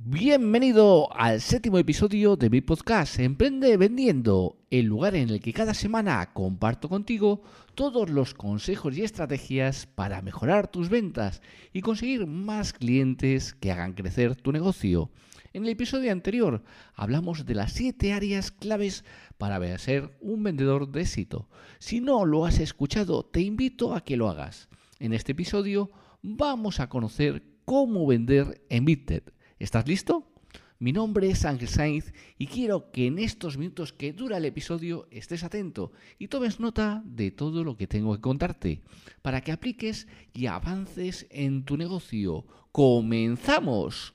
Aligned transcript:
Bienvenido 0.00 1.12
al 1.12 1.40
séptimo 1.40 1.76
episodio 1.76 2.36
de 2.36 2.50
mi 2.50 2.60
podcast 2.60 3.18
Emprende 3.18 3.76
Vendiendo, 3.76 4.56
el 4.70 4.86
lugar 4.86 5.16
en 5.16 5.28
el 5.28 5.40
que 5.40 5.52
cada 5.52 5.74
semana 5.74 6.32
comparto 6.32 6.88
contigo 6.88 7.42
todos 7.74 8.08
los 8.08 8.32
consejos 8.32 8.96
y 8.96 9.02
estrategias 9.02 9.86
para 9.86 10.22
mejorar 10.22 10.70
tus 10.70 10.88
ventas 10.88 11.42
y 11.72 11.80
conseguir 11.80 12.28
más 12.28 12.72
clientes 12.72 13.54
que 13.54 13.72
hagan 13.72 13.94
crecer 13.94 14.36
tu 14.36 14.52
negocio. 14.52 15.10
En 15.52 15.64
el 15.64 15.70
episodio 15.70 16.12
anterior 16.12 16.62
hablamos 16.94 17.44
de 17.44 17.56
las 17.56 17.72
7 17.72 18.12
áreas 18.12 18.52
claves 18.52 19.04
para 19.36 19.78
ser 19.78 20.16
un 20.20 20.44
vendedor 20.44 20.92
de 20.92 21.00
éxito. 21.00 21.48
Si 21.80 22.00
no 22.00 22.24
lo 22.24 22.46
has 22.46 22.60
escuchado, 22.60 23.24
te 23.24 23.40
invito 23.40 23.96
a 23.96 24.04
que 24.04 24.16
lo 24.16 24.28
hagas. 24.28 24.68
En 25.00 25.12
este 25.12 25.32
episodio 25.32 25.90
vamos 26.22 26.78
a 26.78 26.88
conocer 26.88 27.42
cómo 27.64 28.06
vender 28.06 28.62
en 28.68 28.84
Bitted 28.84 29.24
¿Estás 29.58 29.88
listo? 29.88 30.30
Mi 30.78 30.92
nombre 30.92 31.28
es 31.28 31.44
Ángel 31.44 31.66
Sainz 31.66 32.12
y 32.38 32.46
quiero 32.46 32.92
que 32.92 33.08
en 33.08 33.18
estos 33.18 33.58
minutos 33.58 33.92
que 33.92 34.12
dura 34.12 34.36
el 34.36 34.44
episodio 34.44 35.08
estés 35.10 35.42
atento 35.42 35.90
y 36.16 36.28
tomes 36.28 36.60
nota 36.60 37.02
de 37.04 37.32
todo 37.32 37.64
lo 37.64 37.76
que 37.76 37.88
tengo 37.88 38.14
que 38.14 38.20
contarte 38.20 38.82
para 39.20 39.40
que 39.40 39.50
apliques 39.50 40.06
y 40.32 40.46
avances 40.46 41.26
en 41.30 41.64
tu 41.64 41.76
negocio. 41.76 42.46
¡Comenzamos! 42.70 44.14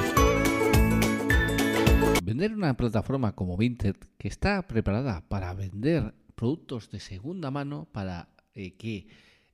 Vender 2.41 2.57
una 2.57 2.75
plataforma 2.75 3.35
como 3.35 3.55
Vinted 3.55 3.97
que 4.17 4.27
está 4.27 4.65
preparada 4.65 5.21
para 5.29 5.53
vender 5.53 6.15
productos 6.33 6.89
de 6.89 6.99
segunda 6.99 7.51
mano 7.51 7.87
para 7.91 8.29
eh, 8.55 8.73
que 8.77 9.05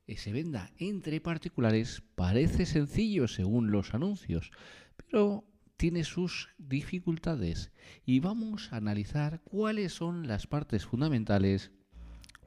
eh, 0.06 0.16
se 0.16 0.32
venda 0.32 0.72
entre 0.78 1.20
particulares 1.20 2.02
parece 2.14 2.64
sencillo 2.64 3.28
según 3.28 3.70
los 3.70 3.92
anuncios, 3.92 4.52
pero 4.96 5.44
tiene 5.76 6.02
sus 6.02 6.48
dificultades 6.56 7.72
y 8.06 8.20
vamos 8.20 8.72
a 8.72 8.76
analizar 8.76 9.42
cuáles 9.42 9.92
son 9.92 10.26
las 10.26 10.46
partes 10.46 10.86
fundamentales, 10.86 11.72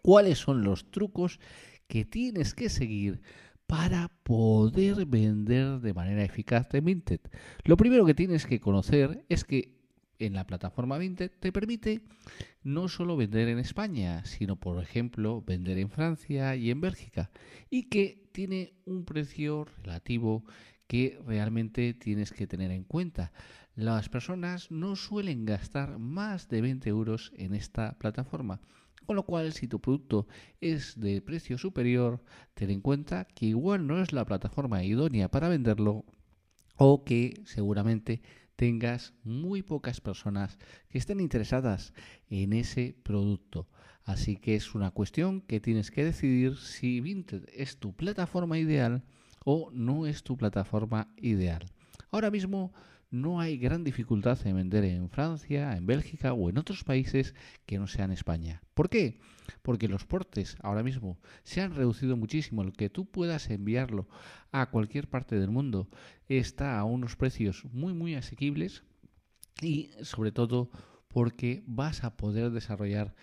cuáles 0.02 0.40
son 0.40 0.64
los 0.64 0.90
trucos 0.90 1.40
que 1.86 2.04
tienes 2.04 2.56
que 2.56 2.70
seguir 2.70 3.22
para 3.68 4.08
poder 4.24 5.06
vender 5.06 5.82
de 5.82 5.94
manera 5.94 6.24
eficaz 6.24 6.68
de 6.70 6.82
Vinted. 6.82 7.22
Lo 7.64 7.78
primero 7.78 8.08
que 8.08 8.16
tienes 8.16 8.48
que 8.48 8.60
conocer 8.60 9.24
es 9.30 9.44
que 9.44 9.81
en 10.22 10.34
la 10.34 10.46
plataforma 10.46 10.98
Vinted 10.98 11.32
te 11.40 11.52
permite 11.52 12.02
no 12.64 12.88
solo 12.88 13.18
vender 13.18 13.48
en 13.48 13.60
España, 13.60 14.24
sino 14.26 14.56
por 14.56 14.82
ejemplo 14.82 15.42
vender 15.42 15.78
en 15.80 15.90
Francia 15.90 16.56
y 16.56 16.70
en 16.70 16.82
Bélgica 16.82 17.32
y 17.70 17.84
que 17.90 18.30
tiene 18.32 18.74
un 18.86 19.06
precio 19.06 19.66
relativo 19.84 20.46
que 20.88 21.20
realmente 21.26 21.94
tienes 21.94 22.32
que 22.32 22.48
tener 22.48 22.72
en 22.72 22.84
cuenta. 22.84 23.32
Las 23.76 24.10
personas 24.10 24.70
no 24.72 24.96
suelen 24.96 25.46
gastar 25.46 25.98
más 25.98 26.50
de 26.50 26.62
20 26.62 26.90
euros 26.90 27.32
en 27.36 27.56
esta 27.56 27.98
plataforma. 27.98 28.60
Con 29.06 29.16
lo 29.16 29.24
cual, 29.24 29.54
si 29.54 29.68
tu 29.68 29.80
producto 29.80 30.28
es 30.60 31.00
de 31.00 31.22
precio 31.22 31.58
superior, 31.58 32.24
ten 32.54 32.70
en 32.70 32.82
cuenta 32.82 33.26
que 33.26 33.48
igual 33.48 33.88
no 33.88 34.02
es 34.02 34.14
la 34.14 34.26
plataforma 34.26 34.84
idónea 34.84 35.32
para 35.32 35.50
venderlo 35.50 36.06
o 36.76 37.04
que 37.04 37.42
seguramente 37.46 38.22
tengas 38.62 39.16
muy 39.24 39.64
pocas 39.64 40.02
personas 40.02 40.60
que 40.88 41.00
estén 41.00 41.20
interesadas 41.20 41.96
en 42.30 42.54
ese 42.54 42.96
producto. 43.02 43.68
Así 44.04 44.38
que 44.38 44.54
es 44.54 44.76
una 44.76 44.92
cuestión 44.92 45.42
que 45.42 45.60
tienes 45.60 45.90
que 45.90 46.04
decidir 46.04 46.58
si 46.58 47.02
Vinted 47.02 47.50
es 47.56 47.78
tu 47.78 47.96
plataforma 47.96 48.60
ideal 48.60 49.04
o 49.46 49.72
no 49.74 50.06
es 50.06 50.22
tu 50.22 50.38
plataforma 50.38 51.08
ideal. 51.18 51.66
Ahora 52.12 52.30
mismo 52.30 52.72
no 53.12 53.42
hay 53.42 53.58
gran 53.58 53.84
dificultad 53.84 54.40
en 54.48 54.56
vender 54.56 54.86
en 54.86 55.10
Francia, 55.10 55.76
en 55.76 55.86
Bélgica 55.86 56.34
o 56.34 56.50
en 56.50 56.58
otros 56.58 56.84
países 56.84 57.36
que 57.66 57.78
no 57.78 57.88
sean 57.88 58.12
España. 58.12 58.64
¿Por 58.74 58.90
qué? 58.90 59.20
Porque 59.62 59.90
los 59.90 60.06
portes 60.06 60.56
ahora 60.62 60.82
mismo 60.82 61.20
se 61.44 61.62
han 61.62 61.76
reducido 61.76 62.16
muchísimo. 62.16 62.62
El 62.64 62.72
que 62.72 62.90
tú 62.90 63.06
puedas 63.06 63.50
enviarlo 63.50 64.08
a 64.52 64.72
cualquier 64.72 65.10
parte 65.10 65.38
del 65.38 65.52
mundo 65.52 65.90
está 66.30 66.80
a 66.80 66.86
unos 66.86 67.18
precios 67.18 67.66
muy 67.72 67.94
muy 67.94 68.16
asequibles 68.16 68.84
y 69.62 69.92
sobre 70.02 70.32
todo 70.32 70.72
porque 71.10 71.64
vas 71.68 72.06
a 72.06 72.16
poder 72.16 72.52
desarrollar 72.52 73.14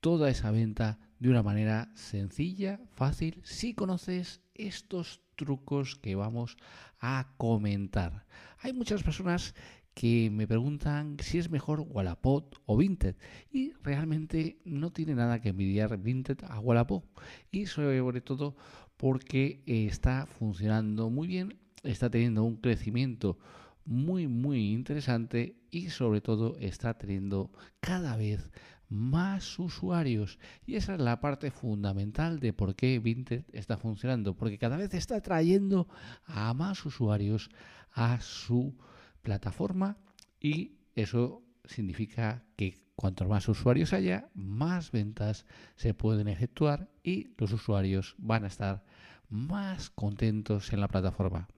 toda 0.00 0.30
esa 0.30 0.50
venta 0.50 0.98
de 1.18 1.30
una 1.30 1.42
manera 1.42 1.90
sencilla, 1.94 2.80
fácil, 2.94 3.40
si 3.44 3.74
conoces 3.74 4.40
estos 4.54 5.20
trucos 5.36 5.96
que 5.96 6.14
vamos 6.14 6.56
a 7.00 7.34
comentar. 7.36 8.26
Hay 8.64 8.72
muchas 8.72 9.02
personas 9.02 9.56
que 9.92 10.30
me 10.30 10.46
preguntan 10.46 11.16
si 11.18 11.38
es 11.38 11.50
mejor 11.50 11.80
Wallapop 11.80 12.54
o 12.64 12.76
Vinted 12.76 13.16
y 13.50 13.72
realmente 13.82 14.60
no 14.64 14.92
tiene 14.92 15.16
nada 15.16 15.40
que 15.40 15.48
envidiar 15.48 15.98
Vinted 15.98 16.38
a 16.44 16.60
Wallapop 16.60 17.04
y 17.50 17.66
sobre 17.66 18.20
todo 18.20 18.54
porque 18.96 19.64
está 19.66 20.26
funcionando 20.26 21.10
muy 21.10 21.26
bien, 21.26 21.58
está 21.82 22.08
teniendo 22.08 22.44
un 22.44 22.54
crecimiento 22.54 23.36
muy 23.84 24.28
muy 24.28 24.70
interesante 24.70 25.56
y 25.72 25.90
sobre 25.90 26.20
todo 26.20 26.56
está 26.60 26.96
teniendo 26.96 27.50
cada 27.80 28.16
vez 28.16 28.52
más 28.92 29.58
usuarios. 29.58 30.38
Y 30.66 30.76
esa 30.76 30.94
es 30.94 31.00
la 31.00 31.18
parte 31.20 31.50
fundamental 31.50 32.38
de 32.38 32.52
por 32.52 32.76
qué 32.76 32.98
Vinted 32.98 33.44
está 33.52 33.76
funcionando, 33.78 34.36
porque 34.36 34.58
cada 34.58 34.76
vez 34.76 34.92
está 34.94 35.20
trayendo 35.20 35.88
a 36.26 36.52
más 36.54 36.84
usuarios 36.84 37.50
a 37.92 38.20
su 38.20 38.76
plataforma 39.22 39.98
y 40.40 40.76
eso 40.94 41.42
significa 41.64 42.44
que 42.56 42.82
cuanto 42.96 43.26
más 43.26 43.48
usuarios 43.48 43.92
haya, 43.92 44.30
más 44.34 44.90
ventas 44.90 45.46
se 45.76 45.94
pueden 45.94 46.28
efectuar 46.28 46.90
y 47.02 47.34
los 47.38 47.52
usuarios 47.52 48.14
van 48.18 48.44
a 48.44 48.48
estar 48.48 48.84
más 49.28 49.90
contentos 49.90 50.72
en 50.72 50.80
la 50.80 50.88
plataforma. 50.88 51.48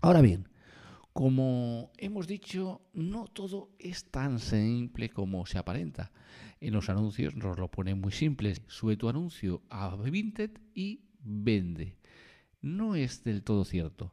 Ahora 0.00 0.20
bien, 0.20 0.48
como 1.12 1.92
hemos 1.96 2.26
dicho, 2.26 2.82
no 2.92 3.26
todo 3.26 3.70
es 3.78 4.10
tan 4.10 4.40
simple 4.40 5.10
como 5.10 5.46
se 5.46 5.58
aparenta. 5.58 6.10
En 6.60 6.74
los 6.74 6.88
anuncios 6.88 7.36
nos 7.36 7.56
lo 7.56 7.70
ponen 7.70 8.00
muy 8.00 8.10
simple. 8.10 8.54
Sube 8.66 8.96
tu 8.96 9.08
anuncio 9.08 9.62
a 9.70 9.94
Vinted 9.94 10.50
y 10.74 11.04
vende. 11.20 11.98
No 12.62 12.96
es 12.96 13.22
del 13.22 13.44
todo 13.44 13.64
cierto, 13.64 14.12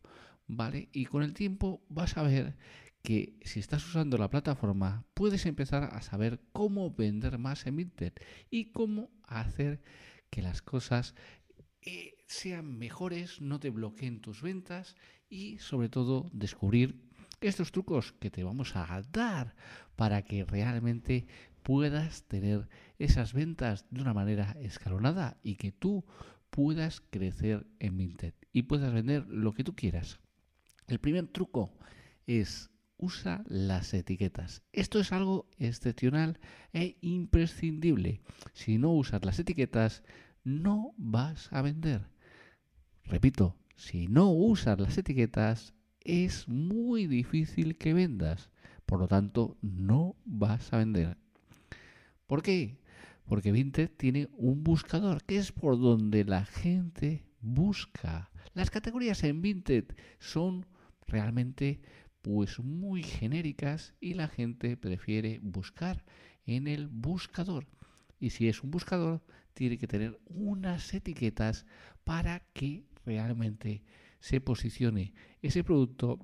¿vale? 0.52 0.90
Y 0.92 1.06
con 1.06 1.24
el 1.24 1.34
tiempo 1.34 1.82
vas 1.88 2.18
a 2.18 2.24
ver 2.24 2.58
que 3.02 3.40
si 3.44 3.60
estás 3.60 3.88
usando 3.88 4.18
la 4.18 4.30
plataforma 4.30 5.06
puedes 5.14 5.46
empezar 5.46 5.84
a 5.84 6.02
saber 6.02 6.42
cómo 6.52 6.92
vender 6.92 7.38
más 7.38 7.66
en 7.66 7.78
Vinted 7.78 8.14
y 8.50 8.66
cómo 8.72 9.10
hacer 9.24 9.82
que 10.30 10.42
las 10.42 10.62
cosas 10.62 11.16
eh, 11.82 12.16
sean 12.28 12.78
mejores, 12.78 13.42
no 13.42 13.60
te 13.60 13.70
bloqueen 13.70 14.20
tus 14.20 14.42
ventas 14.42 14.96
y 15.30 15.58
sobre 15.60 15.90
todo 15.90 16.30
descubrir 16.34 17.02
estos 17.40 17.72
trucos 17.72 18.12
que 18.12 18.30
te 18.30 18.44
vamos 18.44 18.76
a 18.76 19.02
dar 19.12 19.56
para 19.96 20.22
que 20.22 20.44
realmente 20.44 21.28
puedas 21.64 22.24
tener 22.28 22.68
esas 23.00 23.34
ventas 23.34 23.86
de 23.90 24.02
una 24.02 24.14
manera 24.14 24.56
escalonada 24.60 25.40
y 25.44 25.56
que 25.56 25.72
tú 25.72 26.06
puedas 26.50 27.02
crecer 27.10 27.66
en 27.80 27.98
Vinted 27.98 28.34
y 28.52 28.64
puedas 28.64 28.94
vender 28.94 29.26
lo 29.28 29.54
que 29.54 29.64
tú 29.64 29.76
quieras. 29.76 30.20
El 30.92 31.00
primer 31.00 31.28
truco 31.28 31.72
es 32.28 32.70
usa 32.98 33.46
las 33.48 33.94
etiquetas. 33.94 34.62
Esto 34.74 35.00
es 35.00 35.14
algo 35.14 35.50
excepcional 35.58 36.38
e 36.74 36.98
imprescindible. 37.00 38.20
Si 38.52 38.78
no 38.78 38.92
usas 38.92 39.24
las 39.24 39.40
etiquetas, 39.40 40.04
no 40.44 40.94
vas 40.98 41.48
a 41.54 41.62
vender. 41.62 42.10
Repito, 43.06 43.56
si 43.78 44.08
no 44.08 44.32
usas 44.32 44.82
las 44.82 44.98
etiquetas, 44.98 45.74
es 46.02 46.50
muy 46.50 47.08
difícil 47.08 47.78
que 47.78 47.94
vendas. 47.94 48.50
Por 48.86 49.00
lo 49.00 49.08
tanto, 49.08 49.58
no 49.62 50.18
vas 50.26 50.74
a 50.74 50.78
vender. 50.80 51.16
¿Por 52.28 52.44
qué? 52.44 52.82
Porque 53.24 53.54
Vinted 53.54 53.92
tiene 53.96 54.28
un 54.34 54.62
buscador, 54.66 55.24
que 55.24 55.38
es 55.38 55.54
por 55.54 55.80
donde 55.80 56.26
la 56.26 56.44
gente 56.44 57.24
busca. 57.40 58.30
Las 58.54 58.70
categorías 58.70 59.24
en 59.24 59.42
Vinted 59.42 59.86
son 60.20 60.66
realmente 61.12 61.82
pues 62.22 62.60
muy 62.60 63.04
genéricas 63.04 63.94
y 64.00 64.14
la 64.14 64.28
gente 64.28 64.78
prefiere 64.78 65.40
buscar 65.42 66.04
en 66.46 66.68
el 66.68 66.88
buscador. 66.88 67.68
Y 68.20 68.32
si 68.32 68.48
es 68.48 68.64
un 68.64 68.72
buscador, 68.72 69.24
tiene 69.54 69.78
que 69.78 69.88
tener 69.88 70.20
unas 70.26 70.94
etiquetas 70.94 71.66
para 72.04 72.40
que 72.54 72.86
realmente 73.06 73.84
se 74.20 74.40
posicione 74.40 75.14
ese 75.42 75.64
producto 75.64 76.20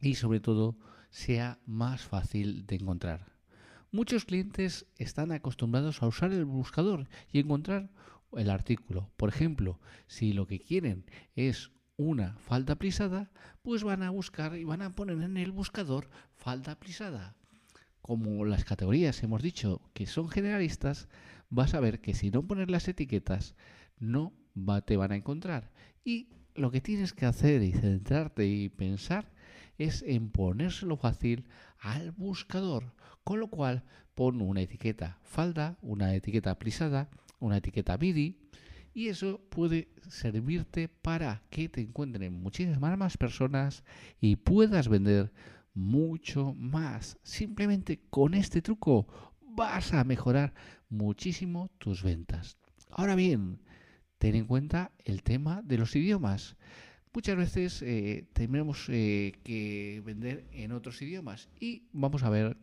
y 0.00 0.14
sobre 0.14 0.40
todo 0.40 0.76
sea 1.10 1.58
más 1.66 2.02
fácil 2.02 2.66
de 2.66 2.76
encontrar. 2.76 3.32
Muchos 3.90 4.24
clientes 4.24 4.86
están 4.96 5.32
acostumbrados 5.32 6.02
a 6.02 6.06
usar 6.06 6.32
el 6.32 6.44
buscador 6.44 7.08
y 7.30 7.40
encontrar 7.40 7.90
el 8.32 8.50
artículo. 8.50 9.10
Por 9.16 9.28
ejemplo, 9.28 9.80
si 10.06 10.32
lo 10.32 10.46
que 10.46 10.60
quieren 10.60 11.04
es 11.36 11.70
una 11.96 12.36
falda 12.38 12.76
plisada, 12.76 13.30
pues 13.62 13.84
van 13.84 14.02
a 14.02 14.10
buscar 14.10 14.56
y 14.56 14.64
van 14.64 14.82
a 14.82 14.94
poner 14.94 15.20
en 15.22 15.36
el 15.36 15.52
buscador 15.52 16.08
falda 16.34 16.78
plisada. 16.78 17.36
Como 18.00 18.44
las 18.44 18.64
categorías 18.64 19.22
hemos 19.22 19.42
dicho 19.42 19.80
que 19.94 20.06
son 20.06 20.28
generalistas, 20.28 21.08
vas 21.50 21.74
a 21.74 21.80
ver 21.80 22.00
que 22.00 22.14
si 22.14 22.30
no 22.30 22.46
pones 22.46 22.68
las 22.70 22.88
etiquetas, 22.88 23.54
no 23.98 24.32
te 24.84 24.96
van 24.96 25.12
a 25.12 25.16
encontrar. 25.16 25.70
Y 26.04 26.28
lo 26.54 26.70
que 26.70 26.80
tienes 26.80 27.12
que 27.12 27.26
hacer 27.26 27.62
y 27.62 27.72
centrarte 27.72 28.46
y 28.46 28.68
pensar 28.68 29.32
es 29.78 30.02
en 30.02 30.30
ponérselo 30.30 30.96
fácil 30.96 31.46
al 31.78 32.10
buscador. 32.12 32.94
Con 33.24 33.38
lo 33.38 33.48
cual, 33.48 33.84
pon 34.14 34.42
una 34.42 34.62
etiqueta 34.62 35.18
falda, 35.22 35.78
una 35.80 36.14
etiqueta 36.14 36.58
plisada, 36.58 37.08
una 37.38 37.58
etiqueta 37.58 37.96
midi 37.96 38.38
y 38.94 39.08
eso 39.08 39.40
puede 39.48 39.88
servirte 40.08 40.88
para 40.88 41.42
que 41.50 41.68
te 41.68 41.80
encuentren 41.80 42.32
muchísimas 42.32 42.98
más 42.98 43.16
personas 43.16 43.84
y 44.20 44.36
puedas 44.36 44.88
vender 44.88 45.32
mucho 45.74 46.54
más. 46.54 47.18
Simplemente 47.22 48.00
con 48.10 48.34
este 48.34 48.62
truco 48.62 49.06
vas 49.40 49.92
a 49.92 50.04
mejorar 50.04 50.52
muchísimo 50.88 51.70
tus 51.78 52.02
ventas. 52.02 52.58
Ahora 52.90 53.14
bien, 53.14 53.60
ten 54.18 54.34
en 54.34 54.46
cuenta 54.46 54.92
el 55.04 55.22
tema 55.22 55.62
de 55.62 55.78
los 55.78 55.96
idiomas. 55.96 56.56
Muchas 57.14 57.36
veces 57.36 57.82
eh, 57.82 58.26
tenemos 58.32 58.86
eh, 58.88 59.32
que 59.44 60.02
vender 60.04 60.46
en 60.52 60.72
otros 60.72 61.00
idiomas 61.02 61.48
y 61.60 61.84
vamos 61.92 62.22
a 62.22 62.30
ver 62.30 62.56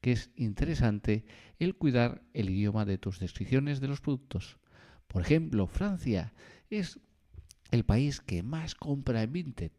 que 0.00 0.12
es 0.12 0.30
interesante 0.36 1.24
el 1.58 1.74
cuidar 1.76 2.22
el 2.34 2.50
idioma 2.50 2.84
de 2.84 2.98
tus 2.98 3.18
descripciones 3.18 3.80
de 3.80 3.88
los 3.88 4.02
productos. 4.02 4.58
Por 5.08 5.22
ejemplo, 5.22 5.66
Francia 5.66 6.32
es 6.70 6.98
el 7.70 7.84
país 7.84 8.20
que 8.20 8.42
más 8.42 8.74
compra 8.74 9.22
en 9.22 9.32
Vinted. 9.32 9.72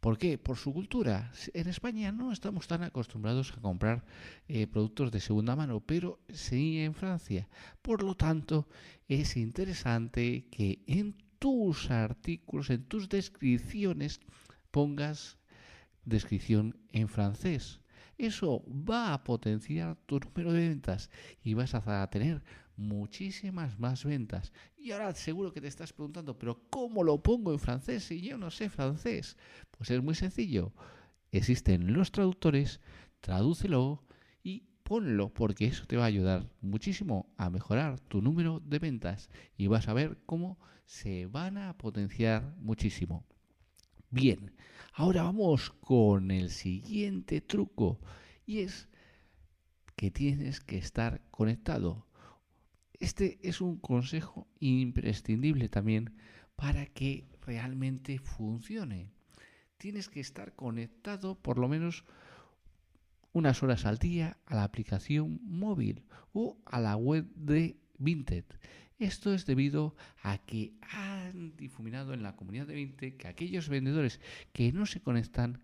¿Por 0.00 0.18
qué? 0.18 0.36
Por 0.36 0.56
su 0.56 0.72
cultura. 0.72 1.30
En 1.54 1.68
España 1.68 2.10
no 2.10 2.32
estamos 2.32 2.66
tan 2.66 2.82
acostumbrados 2.82 3.52
a 3.52 3.60
comprar 3.60 4.04
eh, 4.48 4.66
productos 4.66 5.12
de 5.12 5.20
segunda 5.20 5.54
mano, 5.54 5.78
pero 5.78 6.18
sí 6.28 6.80
en 6.80 6.94
Francia. 6.94 7.48
Por 7.82 8.02
lo 8.02 8.16
tanto, 8.16 8.66
es 9.06 9.36
interesante 9.36 10.48
que 10.50 10.82
en 10.88 11.14
tus 11.38 11.90
artículos, 11.92 12.70
en 12.70 12.84
tus 12.84 13.08
descripciones, 13.08 14.20
pongas 14.72 15.38
descripción 16.04 16.76
en 16.90 17.08
francés. 17.08 17.80
Eso 18.18 18.64
va 18.68 19.14
a 19.14 19.24
potenciar 19.24 19.96
tu 20.06 20.18
número 20.18 20.52
de 20.52 20.68
ventas 20.68 21.10
y 21.42 21.54
vas 21.54 21.74
a 21.74 22.10
tener 22.10 22.42
muchísimas 22.76 23.78
más 23.78 24.04
ventas. 24.04 24.52
Y 24.76 24.92
ahora 24.92 25.14
seguro 25.14 25.52
que 25.52 25.60
te 25.60 25.68
estás 25.68 25.92
preguntando, 25.92 26.38
pero 26.38 26.62
¿cómo 26.70 27.04
lo 27.04 27.22
pongo 27.22 27.52
en 27.52 27.58
francés 27.58 28.04
si 28.04 28.20
yo 28.20 28.38
no 28.38 28.50
sé 28.50 28.68
francés? 28.68 29.36
Pues 29.70 29.90
es 29.90 30.02
muy 30.02 30.14
sencillo. 30.14 30.72
Existen 31.30 31.92
los 31.92 32.12
traductores, 32.12 32.80
tradúcelo 33.20 34.04
y 34.42 34.64
ponlo 34.82 35.32
porque 35.32 35.66
eso 35.66 35.86
te 35.86 35.96
va 35.96 36.04
a 36.04 36.08
ayudar 36.08 36.50
muchísimo 36.60 37.32
a 37.36 37.50
mejorar 37.50 38.00
tu 38.00 38.20
número 38.20 38.60
de 38.60 38.78
ventas 38.78 39.30
y 39.56 39.66
vas 39.66 39.88
a 39.88 39.94
ver 39.94 40.18
cómo 40.26 40.58
se 40.84 41.26
van 41.26 41.56
a 41.56 41.78
potenciar 41.78 42.54
muchísimo. 42.58 43.24
Bien, 44.10 44.52
ahora 44.92 45.22
vamos 45.22 45.70
con 45.80 46.30
el 46.30 46.50
siguiente 46.50 47.40
truco 47.40 47.98
y 48.44 48.58
es 48.58 48.88
que 49.96 50.10
tienes 50.10 50.60
que 50.60 50.76
estar 50.76 51.22
conectado. 51.30 52.06
Este 53.02 53.40
es 53.42 53.60
un 53.60 53.78
consejo 53.78 54.46
imprescindible 54.60 55.68
también 55.68 56.14
para 56.54 56.86
que 56.86 57.26
realmente 57.44 58.20
funcione. 58.20 59.10
Tienes 59.76 60.08
que 60.08 60.20
estar 60.20 60.54
conectado 60.54 61.34
por 61.34 61.58
lo 61.58 61.66
menos 61.66 62.04
unas 63.32 63.60
horas 63.64 63.86
al 63.86 63.98
día 63.98 64.38
a 64.46 64.54
la 64.54 64.62
aplicación 64.62 65.40
móvil 65.42 66.04
o 66.32 66.58
a 66.64 66.78
la 66.78 66.94
web 66.94 67.26
de 67.34 67.76
Vinted. 67.98 68.44
Esto 69.00 69.34
es 69.34 69.46
debido 69.46 69.96
a 70.22 70.38
que 70.38 70.72
han 70.82 71.56
difuminado 71.56 72.14
en 72.14 72.22
la 72.22 72.36
comunidad 72.36 72.68
de 72.68 72.76
Vinted 72.76 73.16
que 73.16 73.26
aquellos 73.26 73.68
vendedores 73.68 74.20
que 74.52 74.70
no 74.70 74.86
se 74.86 75.00
conectan 75.00 75.60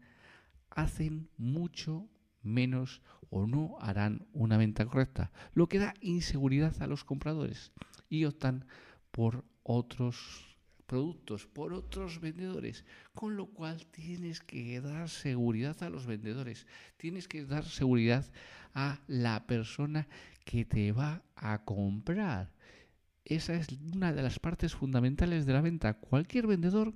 hacen 0.71 1.28
mucho 1.37 2.09
menos 2.49 3.02
o 3.31 3.47
no 3.47 3.76
harán 3.81 4.26
una 4.33 4.57
venta 4.57 4.87
correcta, 4.87 5.31
lo 5.55 5.69
que 5.69 5.78
da 5.78 5.95
inseguridad 6.00 6.81
a 6.83 6.87
los 6.87 7.05
compradores 7.05 7.73
y 8.09 8.25
optan 8.25 8.64
por 9.11 9.45
otros 9.62 10.49
productos, 10.87 11.47
por 11.47 11.75
otros 11.75 12.21
vendedores, 12.21 12.85
con 13.14 13.37
lo 13.37 13.47
cual 13.47 13.87
tienes 13.87 14.40
que 14.40 14.81
dar 14.81 15.11
seguridad 15.11 15.81
a 15.83 15.90
los 15.90 16.07
vendedores, 16.07 16.67
tienes 16.97 17.28
que 17.28 17.45
dar 17.45 17.64
seguridad 17.64 18.25
a 18.75 18.99
la 19.07 19.47
persona 19.47 20.09
que 20.45 20.64
te 20.64 20.93
va 20.93 21.23
a 21.37 21.64
comprar. 21.64 22.50
Esa 23.26 23.55
es 23.55 23.69
una 23.93 24.14
de 24.14 24.23
las 24.23 24.38
partes 24.38 24.75
fundamentales 24.75 25.45
de 25.45 25.52
la 25.52 25.61
venta. 25.61 25.93
Cualquier 25.93 26.47
vendedor 26.47 26.95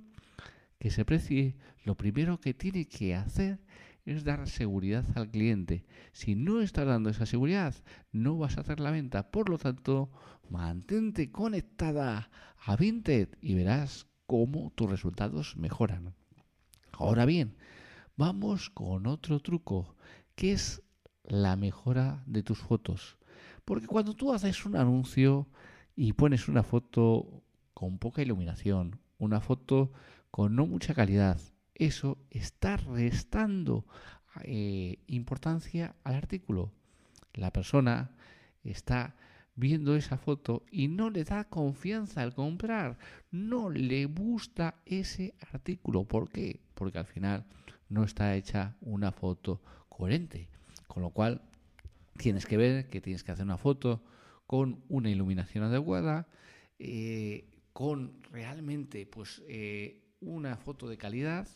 que 0.79 0.89
se 0.89 1.05
precie, 1.05 1.55
lo 1.83 1.95
primero 1.95 2.41
que 2.41 2.55
tiene 2.55 2.85
que 2.85 3.13
hacer 3.13 3.59
es 4.05 4.23
dar 4.23 4.47
seguridad 4.47 5.05
al 5.15 5.29
cliente. 5.29 5.85
Si 6.11 6.35
no 6.35 6.61
estás 6.61 6.85
dando 6.87 7.09
esa 7.09 7.25
seguridad, 7.25 7.73
no 8.11 8.37
vas 8.37 8.57
a 8.57 8.61
hacer 8.61 8.79
la 8.79 8.91
venta. 8.91 9.31
Por 9.31 9.49
lo 9.49 9.57
tanto, 9.57 10.11
mantente 10.49 11.31
conectada 11.31 12.29
a 12.65 12.75
Vinted 12.75 13.29
y 13.41 13.55
verás 13.55 14.07
cómo 14.25 14.71
tus 14.75 14.89
resultados 14.89 15.55
mejoran. 15.57 16.13
Ahora 16.91 17.25
bien, 17.25 17.55
vamos 18.17 18.69
con 18.69 19.07
otro 19.07 19.39
truco, 19.39 19.95
que 20.35 20.53
es 20.53 20.81
la 21.23 21.55
mejora 21.55 22.23
de 22.25 22.43
tus 22.43 22.59
fotos. 22.59 23.17
Porque 23.65 23.87
cuando 23.87 24.13
tú 24.13 24.33
haces 24.33 24.65
un 24.65 24.75
anuncio 24.75 25.47
y 25.95 26.13
pones 26.13 26.47
una 26.47 26.63
foto 26.63 27.43
con 27.73 27.97
poca 27.97 28.21
iluminación, 28.21 28.99
una 29.17 29.39
foto 29.39 29.91
con 30.31 30.55
no 30.55 30.65
mucha 30.67 30.93
calidad, 30.93 31.39
eso 31.85 32.17
está 32.29 32.77
restando 32.77 33.85
eh, 34.43 34.99
importancia 35.07 35.95
al 36.03 36.15
artículo. 36.15 36.71
La 37.33 37.51
persona 37.51 38.11
está 38.63 39.15
viendo 39.55 39.95
esa 39.95 40.17
foto 40.17 40.63
y 40.71 40.87
no 40.87 41.09
le 41.09 41.23
da 41.23 41.43
confianza 41.43 42.21
al 42.21 42.33
comprar, 42.33 42.97
no 43.31 43.69
le 43.69 44.05
gusta 44.05 44.75
ese 44.85 45.35
artículo. 45.51 46.05
¿Por 46.05 46.29
qué? 46.29 46.61
Porque 46.73 46.97
al 46.97 47.05
final 47.05 47.45
no 47.89 48.03
está 48.03 48.35
hecha 48.35 48.75
una 48.81 49.11
foto 49.11 49.61
coherente. 49.89 50.49
Con 50.87 51.03
lo 51.03 51.11
cual 51.11 51.41
tienes 52.17 52.45
que 52.45 52.57
ver 52.57 52.89
que 52.89 53.01
tienes 53.01 53.23
que 53.23 53.31
hacer 53.31 53.45
una 53.45 53.57
foto 53.57 54.03
con 54.47 54.83
una 54.89 55.09
iluminación 55.09 55.63
adecuada, 55.63 56.27
eh, 56.79 57.49
con 57.71 58.21
realmente 58.31 59.05
pues 59.05 59.41
eh, 59.47 60.03
una 60.19 60.57
foto 60.57 60.87
de 60.87 60.97
calidad 60.97 61.47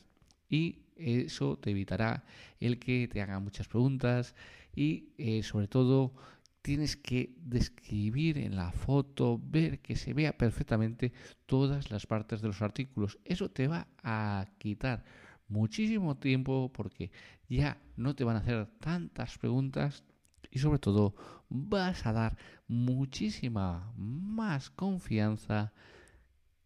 y 0.49 0.79
eso 0.95 1.57
te 1.57 1.71
evitará 1.71 2.23
el 2.59 2.79
que 2.79 3.07
te 3.07 3.21
hagan 3.21 3.43
muchas 3.43 3.67
preguntas 3.67 4.35
y 4.75 5.09
eh, 5.17 5.43
sobre 5.43 5.67
todo 5.67 6.13
tienes 6.61 6.97
que 6.97 7.33
describir 7.37 8.37
en 8.37 8.55
la 8.55 8.71
foto, 8.71 9.39
ver 9.41 9.79
que 9.79 9.95
se 9.95 10.13
vea 10.13 10.37
perfectamente 10.37 11.13
todas 11.45 11.91
las 11.91 12.05
partes 12.05 12.41
de 12.41 12.47
los 12.47 12.61
artículos. 12.61 13.19
Eso 13.23 13.49
te 13.49 13.67
va 13.67 13.87
a 14.03 14.45
quitar 14.57 15.05
muchísimo 15.47 16.17
tiempo 16.17 16.71
porque 16.73 17.11
ya 17.47 17.77
no 17.95 18.15
te 18.15 18.25
van 18.25 18.35
a 18.35 18.39
hacer 18.39 18.65
tantas 18.79 19.37
preguntas 19.37 20.03
y 20.51 20.59
sobre 20.59 20.79
todo 20.79 21.15
vas 21.49 22.05
a 22.05 22.13
dar 22.13 22.37
muchísima 22.67 23.93
más 23.95 24.69
confianza 24.69 25.73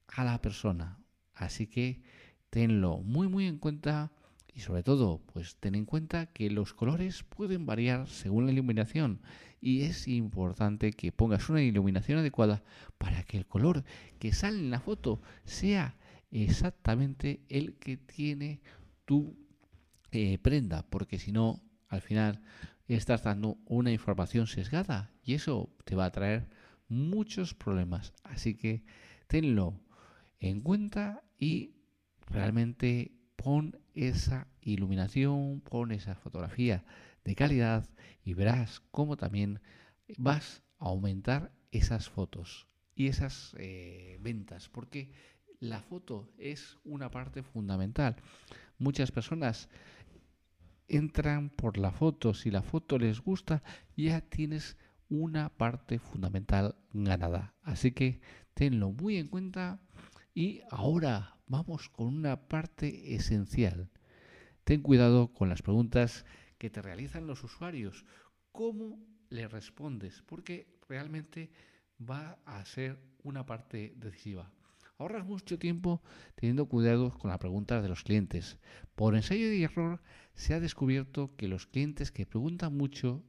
a 0.07 0.23
la 0.23 0.41
persona. 0.41 0.99
Así 1.35 1.67
que 1.67 2.01
tenlo 2.51 2.99
muy 2.99 3.27
muy 3.27 3.47
en 3.47 3.57
cuenta 3.57 4.11
y 4.53 4.59
sobre 4.59 4.83
todo 4.83 5.21
pues 5.33 5.55
ten 5.55 5.73
en 5.73 5.85
cuenta 5.85 6.27
que 6.27 6.51
los 6.51 6.73
colores 6.73 7.23
pueden 7.23 7.65
variar 7.65 8.07
según 8.07 8.45
la 8.45 8.51
iluminación 8.51 9.21
y 9.59 9.81
es 9.81 10.07
importante 10.07 10.91
que 10.91 11.11
pongas 11.11 11.49
una 11.49 11.63
iluminación 11.63 12.19
adecuada 12.19 12.63
para 12.99 13.23
que 13.23 13.37
el 13.37 13.47
color 13.47 13.83
que 14.19 14.33
sale 14.33 14.59
en 14.59 14.69
la 14.69 14.81
foto 14.81 15.21
sea 15.45 15.97
exactamente 16.29 17.41
el 17.49 17.75
que 17.75 17.97
tiene 17.97 18.61
tu 19.05 19.35
eh, 20.11 20.37
prenda 20.37 20.85
porque 20.89 21.17
si 21.17 21.31
no 21.31 21.63
al 21.87 22.01
final 22.01 22.41
estás 22.87 23.23
dando 23.23 23.57
una 23.65 23.91
información 23.91 24.47
sesgada 24.47 25.11
y 25.23 25.33
eso 25.33 25.73
te 25.85 25.95
va 25.95 26.05
a 26.05 26.11
traer 26.11 26.49
muchos 26.89 27.53
problemas. 27.53 28.13
Así 28.23 28.55
que 28.55 28.83
tenlo 29.27 29.79
en 30.39 30.61
cuenta 30.61 31.23
y 31.39 31.75
realmente 32.31 33.11
pon 33.35 33.79
esa 33.93 34.47
iluminación, 34.61 35.61
pon 35.61 35.91
esa 35.91 36.15
fotografía 36.15 36.83
de 37.23 37.35
calidad 37.35 37.87
y 38.23 38.33
verás 38.33 38.81
cómo 38.91 39.17
también 39.17 39.61
vas 40.17 40.63
a 40.79 40.85
aumentar 40.85 41.51
esas 41.71 42.09
fotos 42.09 42.67
y 42.95 43.07
esas 43.07 43.55
eh, 43.57 44.17
ventas, 44.21 44.69
porque 44.69 45.11
la 45.59 45.81
foto 45.81 46.31
es 46.37 46.77
una 46.83 47.09
parte 47.09 47.43
fundamental. 47.43 48.15
Muchas 48.77 49.11
personas 49.11 49.69
entran 50.87 51.49
por 51.49 51.77
la 51.77 51.91
foto, 51.91 52.33
si 52.33 52.51
la 52.51 52.61
foto 52.61 52.97
les 52.97 53.21
gusta, 53.21 53.63
ya 53.95 54.21
tienes 54.21 54.77
una 55.09 55.49
parte 55.49 55.99
fundamental 55.99 56.75
ganada. 56.93 57.53
Así 57.63 57.91
que 57.91 58.21
tenlo 58.53 58.91
muy 58.91 59.17
en 59.17 59.27
cuenta 59.27 59.79
y 60.33 60.61
ahora 60.69 61.37
vamos 61.51 61.89
con 61.89 62.07
una 62.07 62.47
parte 62.47 63.13
esencial. 63.13 63.89
Ten 64.63 64.81
cuidado 64.81 65.33
con 65.33 65.49
las 65.49 65.61
preguntas 65.61 66.25
que 66.57 66.69
te 66.69 66.81
realizan 66.81 67.27
los 67.27 67.43
usuarios. 67.43 68.05
¿Cómo 68.53 68.97
le 69.29 69.49
respondes? 69.49 70.23
Porque 70.25 70.79
realmente 70.87 71.51
va 71.99 72.39
a 72.45 72.63
ser 72.63 72.99
una 73.23 73.45
parte 73.45 73.93
decisiva. 73.97 74.49
Ahorras 74.97 75.25
mucho 75.25 75.59
tiempo 75.59 76.01
teniendo 76.35 76.67
cuidado 76.67 77.11
con 77.11 77.29
las 77.29 77.39
preguntas 77.39 77.83
de 77.83 77.89
los 77.89 78.03
clientes. 78.03 78.57
Por 78.95 79.15
ensayo 79.15 79.51
y 79.51 79.63
error 79.63 80.01
se 80.33 80.53
ha 80.53 80.61
descubierto 80.61 81.35
que 81.35 81.49
los 81.49 81.67
clientes 81.67 82.13
que 82.13 82.25
preguntan 82.25 82.77
mucho 82.77 83.25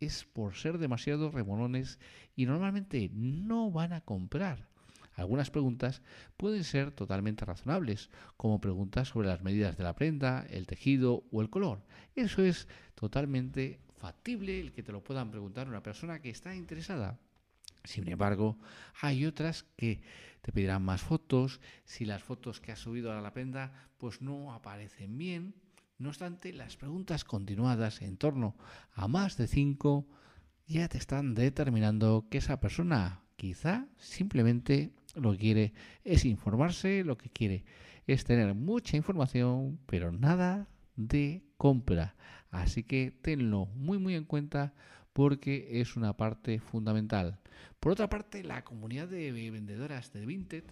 es 0.00 0.26
por 0.26 0.54
ser 0.54 0.76
demasiado 0.76 1.30
remolones 1.30 1.98
y 2.36 2.44
normalmente 2.44 3.10
no 3.14 3.70
van 3.70 3.94
a 3.94 4.02
comprar. 4.02 4.73
Algunas 5.14 5.50
preguntas 5.50 6.02
pueden 6.36 6.64
ser 6.64 6.90
totalmente 6.90 7.44
razonables, 7.44 8.10
como 8.36 8.60
preguntas 8.60 9.08
sobre 9.08 9.28
las 9.28 9.42
medidas 9.42 9.76
de 9.76 9.84
la 9.84 9.94
prenda, 9.94 10.44
el 10.50 10.66
tejido 10.66 11.24
o 11.30 11.40
el 11.40 11.50
color. 11.50 11.82
Eso 12.14 12.42
es 12.42 12.68
totalmente 12.94 13.80
factible 13.96 14.60
el 14.60 14.72
que 14.72 14.82
te 14.82 14.92
lo 14.92 15.04
puedan 15.04 15.30
preguntar 15.30 15.68
una 15.68 15.82
persona 15.82 16.20
que 16.20 16.30
está 16.30 16.54
interesada. 16.54 17.18
Sin 17.84 18.08
embargo, 18.08 18.58
hay 19.00 19.26
otras 19.26 19.64
que 19.76 20.02
te 20.40 20.52
pedirán 20.52 20.82
más 20.82 21.02
fotos, 21.02 21.60
si 21.84 22.04
las 22.04 22.22
fotos 22.22 22.60
que 22.60 22.72
has 22.72 22.78
subido 22.78 23.12
a 23.12 23.20
la 23.20 23.32
prenda 23.32 23.90
pues 23.98 24.20
no 24.20 24.52
aparecen 24.52 25.16
bien. 25.16 25.54
No 25.98 26.08
obstante, 26.08 26.52
las 26.52 26.76
preguntas 26.76 27.24
continuadas 27.24 28.02
en 28.02 28.16
torno 28.16 28.56
a 28.92 29.06
más 29.06 29.36
de 29.36 29.46
5 29.46 30.06
ya 30.66 30.88
te 30.88 30.98
están 30.98 31.34
determinando 31.34 32.26
que 32.30 32.38
esa 32.38 32.58
persona 32.58 33.22
quizá 33.36 33.86
simplemente 33.98 34.94
lo 35.14 35.32
que 35.32 35.38
quiere 35.38 35.72
es 36.04 36.24
informarse, 36.24 37.04
lo 37.04 37.16
que 37.16 37.30
quiere 37.30 37.64
es 38.06 38.24
tener 38.24 38.54
mucha 38.54 38.96
información, 38.96 39.78
pero 39.86 40.12
nada 40.12 40.68
de 40.96 41.42
compra. 41.56 42.16
Así 42.50 42.82
que 42.84 43.10
tenlo 43.10 43.66
muy 43.66 43.98
muy 43.98 44.14
en 44.14 44.24
cuenta 44.24 44.74
porque 45.12 45.80
es 45.80 45.96
una 45.96 46.16
parte 46.16 46.58
fundamental. 46.58 47.38
Por 47.80 47.92
otra 47.92 48.08
parte, 48.08 48.42
la 48.42 48.64
comunidad 48.64 49.08
de 49.08 49.30
vendedoras 49.50 50.12
de 50.12 50.26
Vinted 50.26 50.64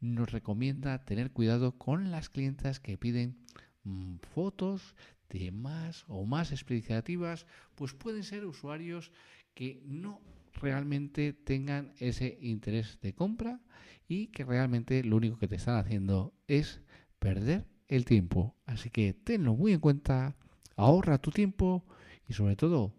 nos 0.00 0.32
recomienda 0.32 1.04
tener 1.04 1.30
cuidado 1.30 1.78
con 1.78 2.10
las 2.10 2.28
clientas 2.28 2.80
que 2.80 2.98
piden 2.98 3.36
mm, 3.84 4.16
fotos 4.34 4.96
de 5.28 5.50
más 5.50 6.04
o 6.08 6.24
más 6.26 6.52
explicativas, 6.52 7.46
pues 7.74 7.94
pueden 7.94 8.24
ser 8.24 8.44
usuarios 8.44 9.12
que 9.54 9.82
no 9.86 10.20
realmente 10.54 11.32
tengan 11.32 11.92
ese 11.98 12.38
interés 12.40 12.98
de 13.00 13.14
compra 13.14 13.60
y 14.08 14.28
que 14.28 14.44
realmente 14.44 15.02
lo 15.04 15.16
único 15.16 15.38
que 15.38 15.48
te 15.48 15.56
están 15.56 15.76
haciendo 15.76 16.34
es 16.46 16.80
perder 17.18 17.66
el 17.88 18.04
tiempo. 18.04 18.56
Así 18.66 18.90
que 18.90 19.14
tenlo 19.14 19.54
muy 19.54 19.72
en 19.72 19.80
cuenta, 19.80 20.36
ahorra 20.76 21.18
tu 21.18 21.30
tiempo 21.30 21.84
y 22.28 22.32
sobre 22.32 22.56
todo 22.56 22.94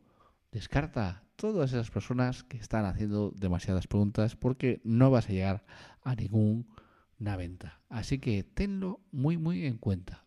descarta 0.52 1.24
todas 1.36 1.72
esas 1.72 1.92
personas 1.92 2.44
que 2.44 2.58
están 2.58 2.86
haciendo 2.86 3.32
demasiadas 3.32 3.88
preguntas 3.88 4.36
porque 4.36 4.82
no 4.84 5.12
vas 5.12 5.30
a 5.30 5.34
llegar 5.34 5.66
a 6.04 6.16
ninguna 6.16 7.38
venta. 7.38 7.82
Así 7.90 8.20
que 8.20 8.44
tenlo 8.44 9.02
muy 9.12 9.38
muy 9.38 9.66
en 9.66 9.78
cuenta. 9.78 10.26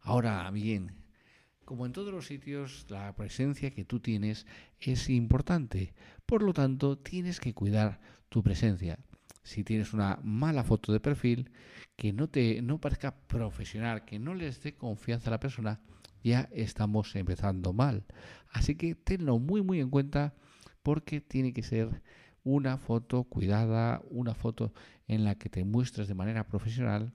Ahora 0.00 0.50
bien, 0.50 1.01
como 1.64 1.86
en 1.86 1.92
todos 1.92 2.12
los 2.12 2.26
sitios, 2.26 2.86
la 2.88 3.14
presencia 3.14 3.70
que 3.70 3.84
tú 3.84 4.00
tienes 4.00 4.46
es 4.80 5.08
importante. 5.08 5.94
Por 6.26 6.42
lo 6.42 6.52
tanto, 6.52 6.98
tienes 6.98 7.40
que 7.40 7.54
cuidar 7.54 8.00
tu 8.28 8.42
presencia. 8.42 8.98
Si 9.42 9.64
tienes 9.64 9.92
una 9.92 10.18
mala 10.22 10.64
foto 10.64 10.92
de 10.92 11.00
perfil, 11.00 11.50
que 11.96 12.12
no 12.12 12.28
te 12.28 12.62
no 12.62 12.80
parezca 12.80 13.16
profesional, 13.26 14.04
que 14.04 14.18
no 14.18 14.34
les 14.34 14.62
dé 14.62 14.74
confianza 14.74 15.30
a 15.30 15.32
la 15.32 15.40
persona, 15.40 15.80
ya 16.22 16.48
estamos 16.52 17.14
empezando 17.16 17.72
mal. 17.72 18.04
Así 18.50 18.76
que 18.76 18.94
tenlo 18.94 19.38
muy 19.38 19.62
muy 19.62 19.80
en 19.80 19.90
cuenta 19.90 20.34
porque 20.82 21.20
tiene 21.20 21.52
que 21.52 21.62
ser 21.62 22.02
una 22.44 22.76
foto 22.76 23.24
cuidada, 23.24 24.02
una 24.10 24.34
foto 24.34 24.72
en 25.06 25.24
la 25.24 25.36
que 25.36 25.48
te 25.48 25.64
muestres 25.64 26.08
de 26.08 26.14
manera 26.14 26.46
profesional, 26.46 27.12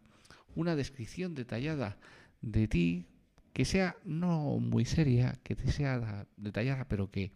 una 0.55 0.75
descripción 0.75 1.35
detallada 1.35 1.97
de 2.41 2.67
ti, 2.67 3.05
que 3.57 3.65
sea 3.65 3.97
no 4.03 4.59
muy 4.59 4.85
seria, 4.85 5.39
que 5.41 5.55
sea 5.55 6.27
detallada, 6.35 6.87
pero 6.87 7.09
que 7.09 7.31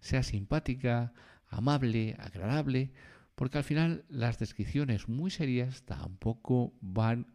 sea 0.00 0.22
simpática, 0.22 1.12
amable, 1.50 2.16
agradable, 2.18 2.90
porque 3.34 3.58
al 3.58 3.64
final 3.64 4.06
las 4.08 4.38
descripciones 4.38 5.10
muy 5.10 5.30
serias 5.30 5.82
tampoco 5.82 6.72
van 6.80 7.26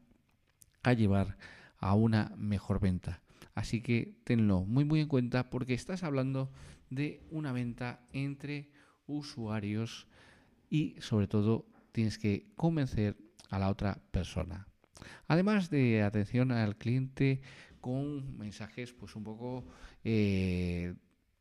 a 0.81 0.93
llevar 0.93 1.37
a 1.77 1.93
una 1.93 2.33
mejor 2.35 2.79
venta. 2.79 3.21
Así 3.53 3.81
que 3.81 4.15
tenlo 4.23 4.65
muy 4.65 4.83
muy 4.83 5.01
en 5.01 5.09
cuenta 5.09 5.51
porque 5.51 5.75
estás 5.75 6.01
hablando 6.01 6.51
de 6.89 7.21
una 7.29 7.51
venta 7.51 7.99
entre 8.13 8.71
usuarios 9.05 10.07
y 10.71 10.95
sobre 11.01 11.27
todo 11.27 11.67
tienes 11.91 12.17
que 12.17 12.47
convencer 12.55 13.15
a 13.51 13.59
la 13.59 13.69
otra 13.69 14.01
persona. 14.09 14.65
Además 15.27 15.69
de 15.69 16.01
atención 16.01 16.51
al 16.51 16.77
cliente 16.77 17.41
con 17.83 18.37
mensajes 18.37 18.93
pues 18.93 19.13
un 19.17 19.25
poco 19.25 19.65
eh, 20.05 20.95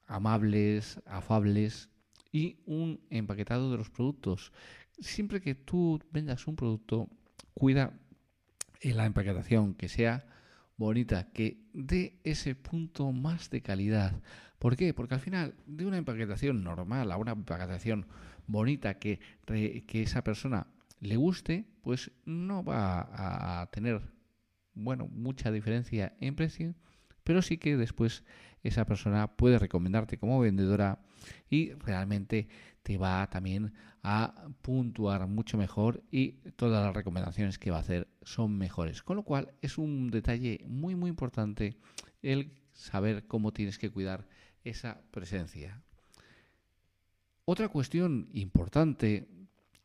amables, 0.08 1.00
afables 1.06 1.88
y 2.32 2.58
un 2.66 3.00
empaquetado 3.10 3.70
de 3.70 3.78
los 3.78 3.90
productos. 3.90 4.52
Siempre 4.98 5.40
que 5.40 5.54
tú 5.54 6.00
vendas 6.10 6.48
un 6.48 6.56
producto, 6.56 7.08
cuida 7.54 7.96
en 8.80 8.96
la 8.96 9.06
empaquetación, 9.06 9.74
que 9.74 9.88
sea 9.88 10.26
bonita, 10.76 11.30
que 11.30 11.62
dé 11.72 12.18
ese 12.24 12.56
punto 12.56 13.12
más 13.12 13.48
de 13.48 13.62
calidad. 13.62 14.20
¿Por 14.58 14.76
qué? 14.76 14.92
Porque 14.94 15.14
al 15.14 15.20
final, 15.20 15.54
de 15.66 15.86
una 15.86 15.98
empaquetación 15.98 16.64
normal 16.64 17.12
a 17.12 17.18
una 17.18 17.32
empaquetación 17.32 18.06
bonita 18.48 18.98
que 18.98 19.20
esa 19.92 20.24
persona 20.24 20.66
le 20.98 21.16
guste, 21.16 21.66
pues 21.82 22.10
no 22.24 22.64
va 22.64 23.60
a 23.62 23.70
tener 23.70 24.02
bueno, 24.74 25.08
mucha 25.08 25.50
diferencia 25.50 26.14
en 26.20 26.34
precio, 26.34 26.74
pero 27.24 27.42
sí 27.42 27.58
que 27.58 27.76
después 27.76 28.24
esa 28.62 28.84
persona 28.84 29.36
puede 29.36 29.58
recomendarte 29.58 30.18
como 30.18 30.40
vendedora 30.40 31.00
y 31.50 31.72
realmente 31.74 32.48
te 32.82 32.98
va 32.98 33.28
también 33.30 33.72
a 34.02 34.48
puntuar 34.62 35.26
mucho 35.28 35.56
mejor 35.56 36.02
y 36.10 36.32
todas 36.56 36.84
las 36.84 36.94
recomendaciones 36.94 37.58
que 37.58 37.70
va 37.70 37.76
a 37.78 37.80
hacer 37.80 38.08
son 38.22 38.58
mejores. 38.58 39.02
Con 39.02 39.16
lo 39.16 39.22
cual 39.22 39.52
es 39.60 39.78
un 39.78 40.10
detalle 40.10 40.64
muy 40.66 40.96
muy 40.96 41.10
importante 41.10 41.76
el 42.22 42.52
saber 42.72 43.26
cómo 43.26 43.52
tienes 43.52 43.78
que 43.78 43.90
cuidar 43.90 44.26
esa 44.64 45.02
presencia. 45.10 45.82
Otra 47.44 47.68
cuestión 47.68 48.28
importante 48.32 49.28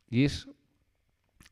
y 0.08 0.24
es 0.24 0.48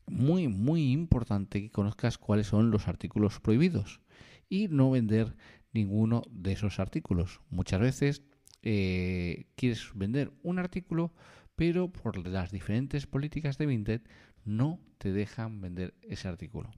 muy 0.07 0.47
muy 0.47 0.91
importante 0.91 1.61
que 1.61 1.71
conozcas 1.71 2.17
cuáles 2.17 2.47
son 2.47 2.71
los 2.71 2.87
artículos 2.87 3.39
prohibidos 3.39 4.01
y 4.49 4.67
no 4.69 4.91
vender 4.91 5.35
ninguno 5.73 6.23
de 6.31 6.53
esos 6.53 6.79
artículos. 6.79 7.41
Muchas 7.49 7.79
veces 7.79 8.23
eh, 8.63 9.47
quieres 9.55 9.91
vender 9.93 10.31
un 10.43 10.59
artículo, 10.59 11.13
pero 11.55 11.91
por 11.91 12.25
las 12.27 12.51
diferentes 12.51 13.07
políticas 13.07 13.57
de 13.57 13.65
Vinted 13.65 14.01
no 14.45 14.79
te 14.97 15.11
dejan 15.11 15.61
vender 15.61 15.93
ese 16.01 16.27
artículo. 16.27 16.71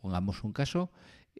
Pongamos 0.00 0.44
un 0.44 0.52
caso, 0.52 0.90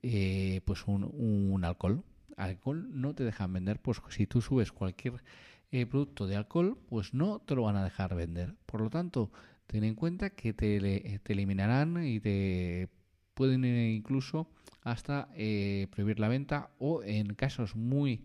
eh, 0.02 0.61
pues 0.64 0.87
un, 0.87 1.64
alcohol. 1.64 2.04
Alcohol 2.37 2.88
no 2.92 3.14
te 3.14 3.25
dejan 3.25 3.52
vender, 3.52 3.80
pues 3.80 4.00
si 4.11 4.26
tú 4.26 4.40
subes 4.40 4.73
cualquier 4.73 5.23
eh, 5.70 5.87
producto 5.87 6.26
de 6.26 6.37
alcohol, 6.37 6.78
pues 6.88 7.14
no 7.14 7.40
te 7.40 7.54
lo 7.54 7.62
van 7.62 7.76
a 7.76 7.85
dejar 7.85 8.14
vender. 8.14 8.56
Por 8.66 8.80
lo 8.80 8.90
tanto, 8.90 9.30
ten 9.68 9.84
en 9.84 9.94
cuenta 9.94 10.30
que 10.30 10.52
te, 10.52 11.20
te 11.22 11.32
eliminarán 11.32 12.04
y 12.04 12.18
te 12.18 12.88
pueden 13.34 13.64
incluso 13.64 14.50
hasta 14.82 15.28
eh, 15.37 15.87
prohibir 15.92 16.18
la 16.18 16.26
venta 16.26 16.70
o 16.80 17.04
en 17.04 17.34
casos 17.34 17.76
muy, 17.76 18.25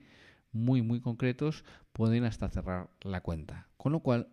muy, 0.52 0.82
muy 0.82 1.02
concretos 1.02 1.64
pueden 1.92 2.24
hasta 2.24 2.50
cerrar 2.50 2.90
la 3.02 3.22
cuenta. 3.22 3.68
Con 3.78 3.92
lo 3.92 4.00
cual 4.00 4.30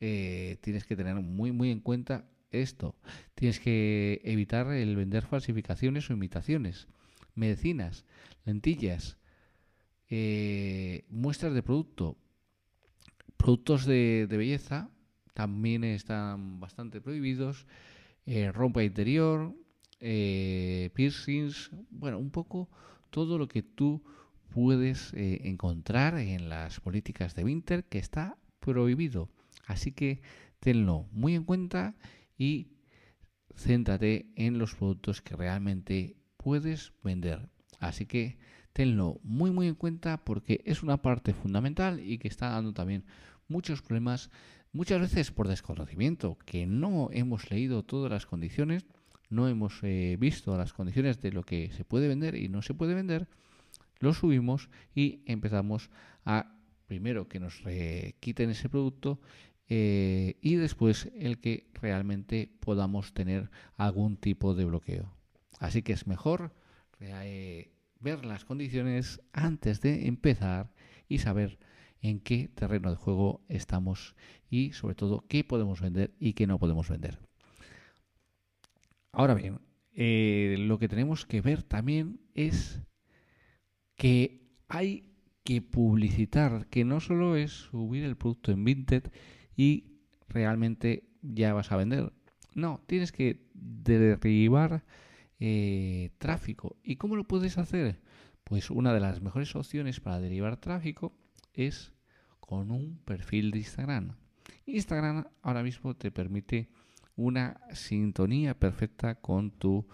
eh, 0.00 0.58
tienes 0.60 0.84
que 0.84 0.96
tener 0.96 1.14
muy, 1.14 1.52
muy 1.52 1.70
en 1.70 1.80
cuenta 1.80 2.28
esto. 2.50 2.96
Tienes 3.34 3.60
que 3.60 4.20
evitar 4.24 4.70
el 4.72 4.96
vender 4.96 5.24
falsificaciones 5.24 6.10
o 6.10 6.12
imitaciones, 6.12 6.88
medicinas, 7.34 8.04
lentillas, 8.44 9.16
eh, 10.10 11.06
muestras 11.08 11.54
de 11.54 11.62
producto, 11.62 12.18
productos 13.38 13.86
de, 13.86 14.26
belleza 14.28 14.90
también 15.34 15.84
están 15.84 16.60
bastante 16.60 17.00
prohibidos, 17.00 17.66
ropa 18.52 18.84
interior, 18.84 19.54
eh, 20.04 20.90
piercings, 20.94 21.70
bueno, 21.90 22.18
un 22.18 22.30
poco 22.30 22.68
todo 23.10 23.38
lo 23.38 23.46
que 23.46 23.62
tú 23.62 24.02
puedes 24.52 25.14
eh, 25.14 25.42
encontrar 25.44 26.18
en 26.18 26.48
las 26.48 26.80
políticas 26.80 27.36
de 27.36 27.44
Winter 27.44 27.84
que 27.84 27.98
está 27.98 28.36
prohibido. 28.58 29.30
Así 29.64 29.92
que 29.92 30.20
tenlo 30.58 31.06
muy 31.12 31.36
en 31.36 31.44
cuenta 31.44 31.94
y 32.36 32.72
céntrate 33.54 34.26
en 34.34 34.58
los 34.58 34.74
productos 34.74 35.22
que 35.22 35.36
realmente 35.36 36.16
puedes 36.36 36.92
vender. 37.04 37.48
Así 37.78 38.06
que 38.06 38.38
tenlo 38.72 39.20
muy 39.22 39.52
muy 39.52 39.68
en 39.68 39.76
cuenta 39.76 40.24
porque 40.24 40.62
es 40.64 40.82
una 40.82 41.00
parte 41.00 41.32
fundamental 41.32 42.00
y 42.00 42.18
que 42.18 42.26
está 42.26 42.50
dando 42.50 42.72
también 42.72 43.04
muchos 43.46 43.82
problemas, 43.82 44.30
muchas 44.72 45.00
veces 45.00 45.30
por 45.30 45.48
desconocimiento, 45.48 46.38
que 46.44 46.66
no 46.66 47.08
hemos 47.12 47.50
leído 47.50 47.84
todas 47.84 48.10
las 48.10 48.26
condiciones 48.26 48.86
no 49.32 49.48
hemos 49.48 49.80
eh, 49.82 50.16
visto 50.20 50.56
las 50.56 50.72
condiciones 50.72 51.20
de 51.20 51.32
lo 51.32 51.42
que 51.42 51.72
se 51.72 51.84
puede 51.84 52.06
vender 52.06 52.34
y 52.34 52.48
no 52.48 52.60
se 52.62 52.74
puede 52.74 52.94
vender, 52.94 53.28
lo 53.98 54.12
subimos 54.12 54.68
y 54.94 55.22
empezamos 55.26 55.90
a, 56.24 56.54
primero, 56.86 57.28
que 57.28 57.40
nos 57.40 57.62
quiten 58.20 58.50
ese 58.50 58.68
producto 58.68 59.20
eh, 59.68 60.36
y 60.42 60.56
después 60.56 61.10
el 61.16 61.40
que 61.40 61.70
realmente 61.72 62.52
podamos 62.60 63.14
tener 63.14 63.50
algún 63.76 64.18
tipo 64.18 64.54
de 64.54 64.66
bloqueo. 64.66 65.16
Así 65.58 65.82
que 65.82 65.94
es 65.94 66.06
mejor 66.06 66.54
eh, 67.00 67.72
ver 68.00 68.26
las 68.26 68.44
condiciones 68.44 69.22
antes 69.32 69.80
de 69.80 70.08
empezar 70.08 70.74
y 71.08 71.18
saber 71.18 71.58
en 72.02 72.20
qué 72.20 72.48
terreno 72.48 72.90
de 72.90 72.96
juego 72.96 73.40
estamos 73.48 74.16
y 74.50 74.72
sobre 74.72 74.94
todo 74.94 75.24
qué 75.28 75.44
podemos 75.44 75.80
vender 75.80 76.12
y 76.18 76.34
qué 76.34 76.46
no 76.46 76.58
podemos 76.58 76.88
vender. 76.88 77.18
Ahora 79.12 79.34
bien, 79.34 79.60
eh, 79.94 80.56
lo 80.58 80.78
que 80.78 80.88
tenemos 80.88 81.24
que 81.26 81.40
ver 81.40 81.62
también 81.62 82.20
es 82.34 82.80
que 83.96 84.42
hay 84.68 85.12
que 85.44 85.62
publicitar, 85.62 86.66
que 86.68 86.84
no 86.84 87.00
solo 87.00 87.36
es 87.36 87.52
subir 87.52 88.04
el 88.04 88.16
producto 88.16 88.52
en 88.52 88.64
Vinted 88.64 89.10
y 89.56 90.00
realmente 90.28 91.04
ya 91.22 91.52
vas 91.52 91.70
a 91.72 91.76
vender. 91.76 92.12
No, 92.54 92.82
tienes 92.86 93.12
que 93.12 93.46
derivar 93.54 94.84
eh, 95.38 96.10
tráfico. 96.18 96.76
¿Y 96.82 96.96
cómo 96.96 97.16
lo 97.16 97.24
puedes 97.24 97.58
hacer? 97.58 98.00
Pues 98.44 98.70
una 98.70 98.92
de 98.92 99.00
las 99.00 99.20
mejores 99.20 99.54
opciones 99.54 100.00
para 100.00 100.20
derivar 100.20 100.56
tráfico 100.56 101.12
es 101.54 101.92
con 102.40 102.70
un 102.70 102.98
perfil 103.04 103.50
de 103.50 103.58
Instagram. 103.58 104.16
Instagram 104.66 105.26
ahora 105.42 105.62
mismo 105.62 105.94
te 105.96 106.10
permite 106.10 106.68
una 107.16 107.60
sintonía 107.72 108.58
perfecta 108.58 109.16
con 109.16 109.50
tu 109.50 109.86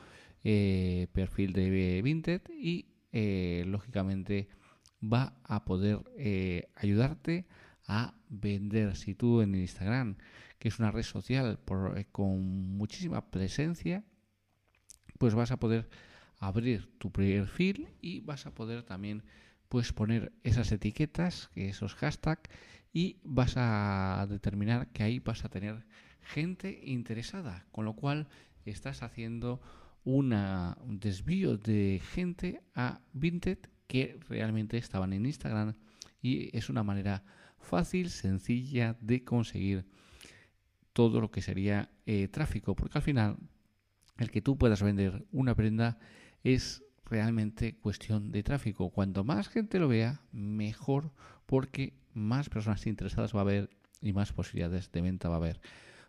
eh, 0.44 1.08
perfil 1.12 1.52
de 1.52 2.00
Vinted 2.02 2.42
y 2.50 2.86
eh, 3.12 3.64
lógicamente 3.66 4.48
va 5.02 5.38
a 5.44 5.64
poder 5.64 6.00
eh, 6.16 6.70
ayudarte 6.76 7.46
a 7.86 8.14
vender. 8.28 8.96
Si 8.96 9.14
tú 9.14 9.40
en 9.40 9.54
Instagram, 9.54 10.16
que 10.58 10.68
es 10.68 10.78
una 10.78 10.90
red 10.90 11.02
social 11.02 11.58
con 12.12 12.76
muchísima 12.76 13.30
presencia, 13.30 14.04
pues 15.18 15.34
vas 15.34 15.50
a 15.50 15.58
poder 15.58 15.88
abrir 16.38 16.88
tu 16.98 17.10
perfil 17.10 17.88
y 18.00 18.20
vas 18.20 18.46
a 18.46 18.54
poder 18.54 18.84
también 18.84 19.24
pues 19.68 19.92
poner 19.92 20.32
esas 20.42 20.72
etiquetas, 20.72 21.50
esos 21.54 21.94
hashtags 21.94 22.50
y 22.92 23.20
vas 23.22 23.54
a 23.56 24.26
determinar 24.28 24.88
que 24.92 25.02
ahí 25.02 25.18
vas 25.18 25.44
a 25.44 25.48
tener 25.48 25.86
gente 26.20 26.80
interesada, 26.84 27.66
con 27.70 27.84
lo 27.84 27.94
cual 27.94 28.28
estás 28.64 29.02
haciendo 29.02 29.60
un 30.04 30.98
desvío 31.00 31.58
de 31.58 32.00
gente 32.12 32.62
a 32.74 33.00
Vinted 33.12 33.58
que 33.86 34.18
realmente 34.28 34.78
estaban 34.78 35.12
en 35.12 35.26
Instagram 35.26 35.74
y 36.22 36.56
es 36.56 36.70
una 36.70 36.82
manera 36.82 37.24
fácil, 37.58 38.10
sencilla 38.10 38.96
de 39.00 39.24
conseguir 39.24 39.86
todo 40.92 41.20
lo 41.20 41.30
que 41.30 41.42
sería 41.42 41.90
eh, 42.06 42.28
tráfico, 42.28 42.74
porque 42.74 42.98
al 42.98 43.02
final 43.02 43.36
el 44.16 44.30
que 44.30 44.42
tú 44.42 44.56
puedas 44.56 44.82
vender 44.82 45.26
una 45.30 45.54
prenda 45.54 45.98
es 46.42 46.82
realmente 47.10 47.76
cuestión 47.76 48.30
de 48.32 48.42
tráfico. 48.42 48.90
Cuanto 48.90 49.24
más 49.24 49.48
gente 49.48 49.78
lo 49.78 49.88
vea, 49.88 50.22
mejor, 50.32 51.12
porque 51.46 51.94
más 52.14 52.48
personas 52.48 52.86
interesadas 52.86 53.34
va 53.34 53.40
a 53.40 53.42
haber 53.42 53.70
y 54.00 54.12
más 54.12 54.32
posibilidades 54.32 54.90
de 54.92 55.02
venta 55.02 55.28
va 55.28 55.36
a 55.36 55.38
haber. 55.38 55.60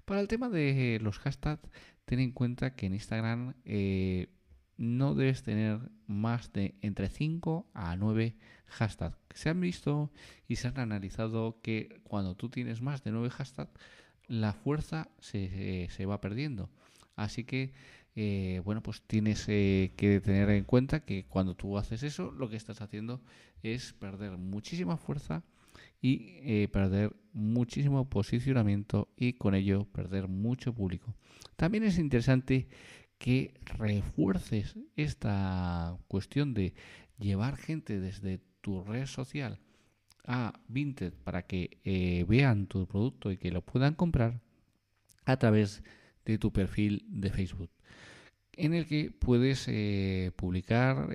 Para 0.06 0.22
el 0.22 0.28
tema 0.28 0.50
de 0.50 1.00
los 1.02 1.20
hashtags, 1.20 1.70
ten 2.06 2.20
en 2.20 2.32
cuenta 2.32 2.76
que 2.76 2.88
en 2.88 2.94
Instagram 2.94 3.54
eh, 3.66 4.30
no 4.78 5.14
debes 5.14 5.44
tener 5.44 5.92
más 6.08 6.52
de 6.54 6.76
entre 6.82 7.10
5 7.10 7.70
a 7.74 7.96
9 7.96 8.36
hashtags. 8.66 9.18
Se 9.36 9.50
han 9.50 9.60
visto 9.60 10.12
y 10.48 10.56
se 10.56 10.70
han 10.70 10.80
analizado 10.80 11.60
que 11.62 12.02
cuando 12.04 12.36
tú 12.36 12.50
tienes 12.50 12.82
más 12.82 13.04
de 13.04 13.12
9 13.12 13.30
hashtags, 13.30 13.72
la 14.28 14.54
fuerza 14.54 15.10
se, 15.20 16.06
va 16.06 16.22
perdiendo. 16.22 16.70
Así 17.16 17.44
que, 17.44 17.74
eh, 18.16 18.62
bueno, 18.66 18.82
pues 18.82 19.02
tienes 19.04 19.46
eh, 19.48 19.94
que 19.96 20.20
tener 20.20 20.50
en 20.50 20.64
cuenta 20.64 21.02
que 21.02 21.26
cuando 21.26 21.56
tú 21.56 21.78
haces 21.78 22.04
eso, 22.04 22.32
lo 22.32 22.50
que 22.50 22.56
estás 22.56 22.82
haciendo 22.82 23.22
es 23.62 23.94
perder 23.94 24.38
muchísima 24.38 24.98
fuerza 24.98 25.44
y 26.02 26.40
eh, 26.42 26.68
perder 26.72 27.16
muchísimo 27.34 28.10
posicionamiento 28.10 29.10
y 29.16 29.34
con 29.34 29.54
ello 29.56 29.86
perder 29.86 30.28
mucho 30.28 30.74
público. 30.74 31.16
También 31.56 31.84
es 31.84 32.00
interesante 32.00 32.68
que 33.18 33.54
refuerces 33.78 34.76
esta 34.96 35.98
cuestión 36.08 36.54
de 36.54 36.74
llevar 37.20 37.58
gente 37.58 38.00
desde 38.00 38.40
tu 38.62 38.84
red 38.84 39.06
social 39.06 39.60
a 40.26 40.60
Vinted 40.68 41.14
para 41.14 41.44
que 41.44 42.26
vean 42.28 42.68
tu 42.68 42.88
producto 42.88 43.32
y 43.32 43.38
que 43.38 43.52
lo 43.52 43.62
puedan 43.62 43.94
comprar 43.94 44.42
a 45.26 45.38
través 45.38 45.84
de 46.26 46.38
tu 46.38 46.52
perfil 46.52 47.06
de 47.08 47.30
Facebook 47.30 47.72
en 48.60 48.74
el 48.74 48.86
que 48.86 49.12
puedes 49.12 49.66
eh, 49.68 50.32
publicar, 50.36 51.10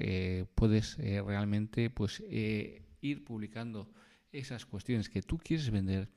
puedes 0.54 0.98
realmente 0.98 1.90
pues 1.90 2.22
ir 2.28 3.24
publicando 3.24 3.90
esas 4.32 4.66
cuestiones 4.66 5.08
que 5.08 5.22
tú 5.22 5.38
quieres 5.38 5.70
vender 5.70 6.08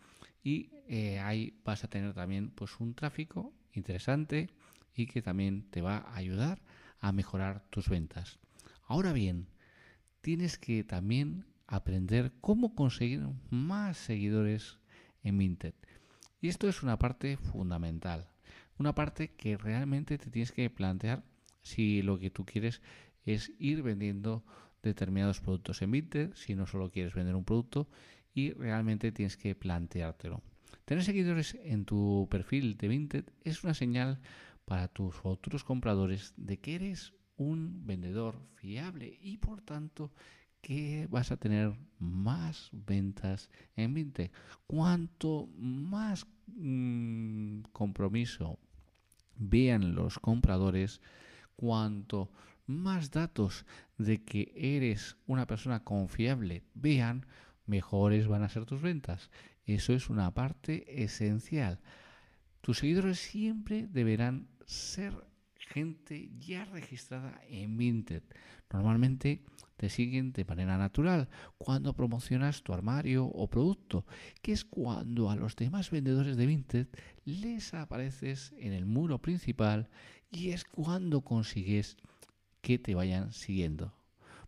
y 0.44 0.72
eh, 0.88 1.20
ahí 1.20 1.60
vas 1.64 1.84
a 1.84 1.90
tener 1.90 2.14
también 2.14 2.50
pues 2.52 2.80
un 2.80 2.94
tráfico 2.94 3.54
interesante 3.74 4.50
y 4.96 5.06
que 5.06 5.22
también 5.22 5.70
te 5.70 5.82
va 5.82 5.98
a 5.98 6.16
ayudar 6.16 6.62
a 7.00 7.12
mejorar 7.12 7.66
tus 7.70 7.90
ventas. 7.90 8.40
Ahora 8.84 9.14
bien, 9.14 9.50
tienes 10.22 10.58
que 10.58 10.84
también 10.84 11.46
aprender 11.68 12.32
cómo 12.42 12.74
conseguir 12.74 13.28
más 13.50 13.98
seguidores 13.98 14.80
en 15.22 15.38
Vinted. 15.38 15.76
Y 16.40 16.48
esto 16.48 16.70
es 16.70 16.82
una 16.82 16.98
parte 16.98 17.38
fundamental, 17.38 18.30
una 18.80 18.94
parte 18.94 19.30
que 19.30 19.58
realmente 19.58 20.18
te 20.18 20.30
tienes 20.30 20.52
que 20.52 20.70
plantear 20.70 21.24
si 21.62 22.02
lo 22.02 22.20
que 22.20 22.30
tú 22.30 22.46
quieres 22.46 22.82
es 23.26 23.52
ir 23.60 23.84
vendiendo 23.84 24.44
determinados 24.82 25.42
productos 25.42 25.82
en 25.82 25.92
Vinted, 25.92 26.34
si 26.36 26.56
no 26.56 26.66
solo 26.66 26.90
quieres 26.90 27.14
vender 27.14 27.36
un 27.36 27.44
producto 27.44 27.88
y 28.34 28.52
realmente 28.54 29.12
tienes 29.12 29.36
que 29.36 29.56
planteártelo. 29.56 30.42
Tener 30.86 31.04
seguidores 31.04 31.58
en 31.64 31.86
tu 31.86 32.28
perfil 32.30 32.78
de 32.78 32.88
Vinted 32.88 33.26
es 33.44 33.64
una 33.64 33.74
señal 33.74 34.20
para 34.66 34.88
tus 34.88 35.16
futuros 35.16 35.64
compradores 35.64 36.34
de 36.38 36.60
que 36.60 36.76
eres 36.76 37.14
un 37.36 37.86
vendedor 37.86 38.42
fiable 38.56 39.18
y 39.22 39.38
por 39.38 39.62
tanto 39.62 40.12
que 40.62 41.08
vas 41.10 41.32
a 41.32 41.38
tener 41.38 41.74
más 42.00 42.70
ventas 42.72 43.50
en 43.76 43.94
Vinted. 43.94 44.32
Cuanto 44.66 45.48
más 45.58 46.26
mm, 46.48 47.62
compromiso 47.72 48.60
vean 49.38 49.96
los 49.96 50.20
compradores, 50.20 51.02
cuanto 51.56 52.32
más 52.66 53.12
datos 53.12 53.66
de 53.98 54.24
que 54.24 54.52
eres 54.56 55.18
una 55.26 55.48
persona 55.48 55.84
confiable 55.84 56.64
vean, 56.74 57.26
mejores 57.66 58.28
van 58.28 58.44
a 58.44 58.50
ser 58.50 58.66
tus 58.66 58.82
ventas. 58.82 59.30
Eso 59.66 59.94
es 59.94 60.10
una 60.10 60.34
parte 60.34 61.04
esencial. 61.04 61.80
Tus 62.62 62.80
seguidores 62.80 63.20
siempre 63.20 63.88
deberán 63.88 64.48
ser 64.66 65.14
gente 65.58 66.30
ya 66.40 66.66
registrada 66.66 67.42
en 67.48 67.78
Vinted. 67.78 68.24
Normalmente 68.72 69.44
te 69.78 69.90
siguen 69.90 70.34
de 70.34 70.44
manera 70.44 70.78
natural 70.78 71.30
cuando 71.58 71.94
promocionas 71.94 72.64
tu 72.64 72.74
armario 72.74 73.26
o 73.26 73.50
producto, 73.50 74.06
que 74.42 74.52
es 74.52 74.66
cuando 74.66 75.30
a 75.30 75.36
los 75.36 75.56
demás 75.56 75.92
vendedores 75.92 76.36
de 76.36 76.46
Vinted 76.46 76.88
les 77.26 77.74
apareces 77.74 78.54
en 78.58 78.74
el 78.74 78.86
muro 78.86 79.22
principal 79.22 79.90
y 80.30 80.50
es 80.50 80.66
cuando 80.66 81.22
consigues 81.22 81.98
que 82.62 82.80
te 82.80 82.96
vayan 82.96 83.32
siguiendo. 83.32 83.94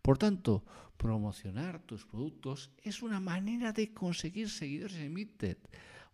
Por 0.02 0.18
tanto, 0.18 0.65
promocionar 0.98 1.82
tus 1.84 2.06
productos 2.06 2.72
es 2.84 3.02
una 3.02 3.20
manera 3.20 3.72
de 3.72 3.94
conseguir 3.94 4.50
seguidores 4.50 4.98
en 4.98 5.13
Vinted. 5.13 5.58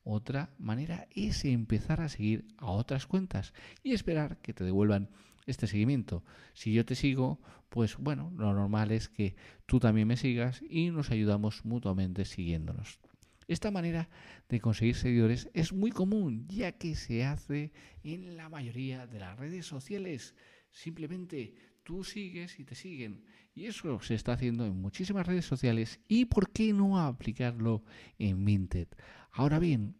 Otra 0.03 0.53
manera 0.59 1.07
es 1.15 1.45
empezar 1.45 2.01
a 2.01 2.09
seguir 2.09 2.45
a 2.57 2.67
otras 2.67 3.07
cuentas 3.07 3.53
y 3.81 3.93
esperar 3.93 4.37
que 4.41 4.53
te 4.53 4.63
devuelvan 4.63 5.09
este 5.45 5.67
seguimiento. 5.67 6.23
Si 6.53 6.73
yo 6.73 6.85
te 6.85 6.95
sigo, 6.95 7.39
pues 7.69 7.97
bueno, 7.97 8.31
lo 8.37 8.53
normal 8.53 8.91
es 8.91 9.09
que 9.09 9.35
tú 9.65 9.79
también 9.79 10.07
me 10.07 10.17
sigas 10.17 10.61
y 10.69 10.89
nos 10.89 11.11
ayudamos 11.11 11.65
mutuamente 11.65 12.25
siguiéndonos. 12.25 12.99
Esta 13.47 13.69
manera 13.69 14.09
de 14.49 14.59
conseguir 14.59 14.95
seguidores 14.95 15.49
es 15.53 15.71
muy 15.71 15.91
común, 15.91 16.47
ya 16.47 16.71
que 16.71 16.95
se 16.95 17.23
hace 17.25 17.71
en 18.03 18.37
la 18.37 18.49
mayoría 18.49 19.05
de 19.05 19.19
las 19.19 19.37
redes 19.37 19.67
sociales. 19.67 20.33
Simplemente 20.71 21.53
tú 21.83 22.03
sigues 22.03 22.59
y 22.59 22.63
te 22.63 22.73
siguen. 22.73 23.23
Y 23.53 23.67
eso 23.67 23.99
se 24.01 24.15
está 24.15 24.33
haciendo 24.33 24.65
en 24.65 24.81
muchísimas 24.81 25.27
redes 25.27 25.45
sociales. 25.45 25.99
¿Y 26.07 26.25
por 26.25 26.51
qué 26.51 26.73
no 26.73 26.99
aplicarlo 26.99 27.83
en 28.17 28.43
Minted? 28.43 28.87
Ahora 29.31 29.59
bien, 29.59 29.95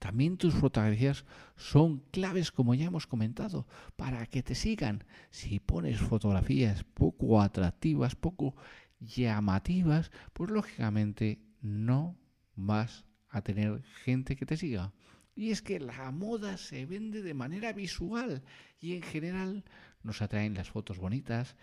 también 0.00 0.38
tus 0.38 0.54
fotografías 0.54 1.26
son 1.56 2.02
claves, 2.10 2.50
como 2.50 2.74
ya 2.74 2.86
hemos 2.86 3.06
comentado, 3.06 3.68
para 3.96 4.24
que 4.26 4.42
te 4.42 4.54
sigan. 4.54 5.04
Si 5.28 5.60
pones 5.60 6.00
fotografías 6.00 6.84
poco 6.84 7.42
atractivas, 7.42 8.16
poco 8.16 8.56
llamativas, 8.98 10.10
pues 10.32 10.50
lógicamente 10.50 11.38
no 11.60 12.18
vas 12.56 13.04
a 13.28 13.42
tener 13.42 13.82
gente 14.04 14.36
que 14.36 14.46
te 14.46 14.56
siga. 14.56 14.94
Y 15.36 15.50
es 15.50 15.60
que 15.60 15.78
la 15.78 16.10
moda 16.10 16.56
se 16.56 16.86
vende 16.86 17.20
de 17.22 17.34
manera 17.34 17.74
visual 17.74 18.42
y 18.80 18.94
en 18.94 19.02
general 19.02 19.64
nos 20.02 20.22
atraen 20.22 20.54
las 20.54 20.70
fotos 20.70 20.96
bonitas 20.96 21.56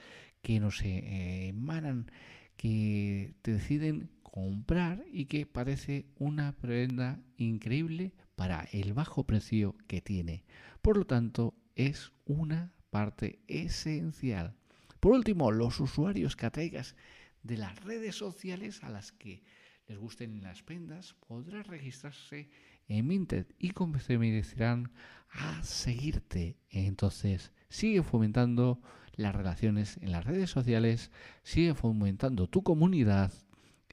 que 0.44 0.60
nos 0.60 0.84
eh, 0.84 1.48
emanan, 1.48 2.12
que 2.56 3.34
te 3.42 3.54
deciden 3.54 4.12
comprar 4.22 5.04
y 5.12 5.26
que 5.26 5.48
parece 5.48 6.06
una 6.20 6.56
prenda 6.56 7.20
increíble 7.38 8.14
para 8.38 8.70
el 8.72 8.94
bajo 8.94 9.26
precio 9.26 9.76
que 9.88 10.00
tiene. 10.00 10.46
Por 10.84 10.96
lo 10.96 11.06
tanto, 11.06 11.56
es 11.76 12.14
una 12.26 12.72
parte 12.92 13.40
esencial. 13.48 14.56
Por 15.00 15.14
último, 15.14 15.52
los 15.52 15.80
usuarios 15.80 16.36
que 16.36 16.46
atraigas 16.46 16.96
de 17.42 17.58
las 17.58 17.84
redes 17.84 18.16
sociales 18.16 18.84
a 18.84 18.90
las 18.90 19.12
que 19.12 19.44
les 19.88 19.98
gusten 19.98 20.44
las 20.44 20.62
prendas 20.62 21.16
podrán 21.28 21.64
registrarse 21.64 22.50
en 22.88 23.08
Minted 23.08 23.48
y 23.58 23.72
comenzarán 23.72 24.92
a 25.30 25.64
seguirte. 25.64 26.58
Entonces, 26.70 27.52
sigue 27.70 28.04
fomentando 28.04 28.80
las 29.14 29.34
relaciones 29.36 29.98
en 29.98 30.12
las 30.12 30.26
redes 30.26 30.52
sociales, 30.52 31.10
sigue 31.42 31.74
fomentando 31.74 32.48
tu 32.48 32.62
comunidad 32.62 33.34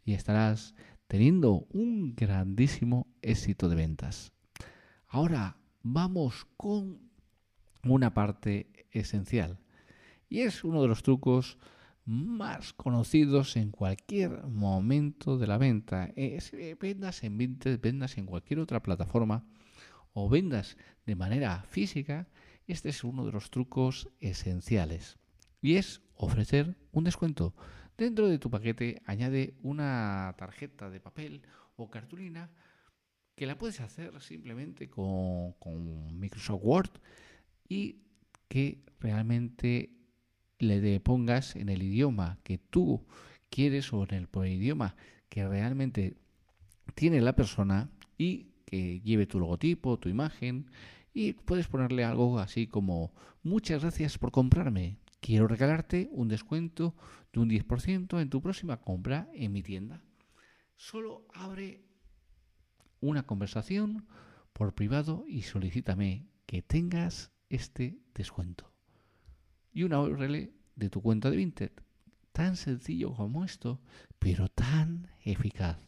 y 0.05 0.13
estarás 0.13 0.75
teniendo 1.07 1.67
un 1.71 2.15
grandísimo 2.15 3.07
éxito 3.23 3.69
de 3.69 3.77
ventas. 3.77 4.33
Ahora 5.09 5.57
vamos 5.83 6.47
con 6.57 6.99
una 7.85 8.15
parte 8.15 8.69
esencial 8.91 9.59
y 10.29 10.41
es 10.41 10.65
uno 10.65 10.83
de 10.83 10.89
los 10.89 11.03
trucos 11.03 11.59
más 12.07 12.73
conocidos 12.73 13.57
en 13.57 13.71
cualquier 13.71 14.45
momento 14.45 15.39
de 15.39 15.47
la 15.47 15.59
venta. 15.59 16.11
Es, 16.17 16.53
eh, 16.53 16.77
vendas 16.79 17.23
en 17.25 17.39
Vinted, 17.39 17.81
vendas 17.81 18.19
en 18.19 18.27
cualquier 18.27 18.61
otra 18.61 18.83
plataforma 18.83 19.47
o 20.13 20.29
vendas 20.29 20.77
de 21.07 21.17
manera 21.17 21.63
física, 21.65 22.29
este 22.67 22.89
es 22.91 23.05
uno 23.05 23.27
de 23.27 23.33
los 23.33 23.51
trucos 23.51 24.09
esenciales 24.21 25.19
y 25.61 25.77
es 25.77 26.03
ofrecer 26.15 26.77
un 26.93 27.05
descuento. 27.05 27.55
Dentro 27.97 28.29
de 28.29 28.39
tu 28.39 28.51
paquete 28.51 29.03
añade 29.07 29.55
una 29.63 30.35
tarjeta 30.37 30.91
de 30.91 31.01
papel 31.01 31.43
o 31.77 31.91
cartulina 31.91 32.51
que 33.37 33.47
la 33.47 33.57
puedes 33.57 33.81
hacer 33.81 34.21
simplemente 34.21 34.89
con, 34.89 35.55
Microsoft 36.19 36.61
Word 36.63 36.91
y 37.69 38.01
que 38.49 38.85
realmente 39.01 39.91
le 40.59 41.01
pongas 41.01 41.57
en 41.57 41.69
el 41.69 41.83
idioma 41.83 42.39
que 42.43 42.59
tú 42.59 43.07
quieres 43.51 43.93
o 43.93 44.05
en 44.09 44.29
el, 44.33 44.53
idioma 44.53 44.97
que 45.29 45.47
realmente 45.47 46.17
tiene 46.95 47.21
la 47.21 47.35
persona 47.35 47.91
y 48.19 48.49
que 48.65 49.01
lleve 49.01 49.27
tu 49.27 49.39
logotipo, 49.39 49.99
tu 49.99 50.09
imagen 50.09 50.71
y 51.13 51.33
puedes 51.33 51.69
ponerle 51.69 52.05
algo 52.05 52.39
así 52.39 52.67
como 52.67 53.13
muchas 53.43 53.83
gracias 53.83 54.19
por 54.19 54.33
comprarme. 54.33 54.99
Quiero 55.21 55.47
regalarte 55.49 56.09
un 56.13 56.29
descuento 56.29 56.95
de 57.35 57.41
un 57.41 57.51
10% 57.51 58.21
en 58.21 58.31
tu 58.31 58.41
próxima 58.41 58.81
compra 58.81 59.29
en 59.35 59.53
mi 59.53 59.63
tienda. 59.63 60.01
Solo 60.77 61.27
abre 61.35 61.85
una 63.01 63.25
conversación 63.25 64.07
por 64.53 64.75
privado 64.75 65.25
y 65.27 65.43
solicítame 65.43 66.29
que 66.47 66.63
tengas 66.63 67.33
este 67.51 67.99
descuento. 68.15 68.73
Y 69.73 69.83
una 69.83 70.01
URL 70.01 70.53
de 70.77 70.91
tu 70.91 71.03
cuenta 71.03 71.29
de 71.29 71.37
Vinted. 71.37 71.73
Tan 72.33 72.57
sencillo 72.57 73.13
como 73.15 73.45
esto, 73.45 73.81
pero 74.19 74.49
tan 74.49 75.09
eficaz. 75.25 75.79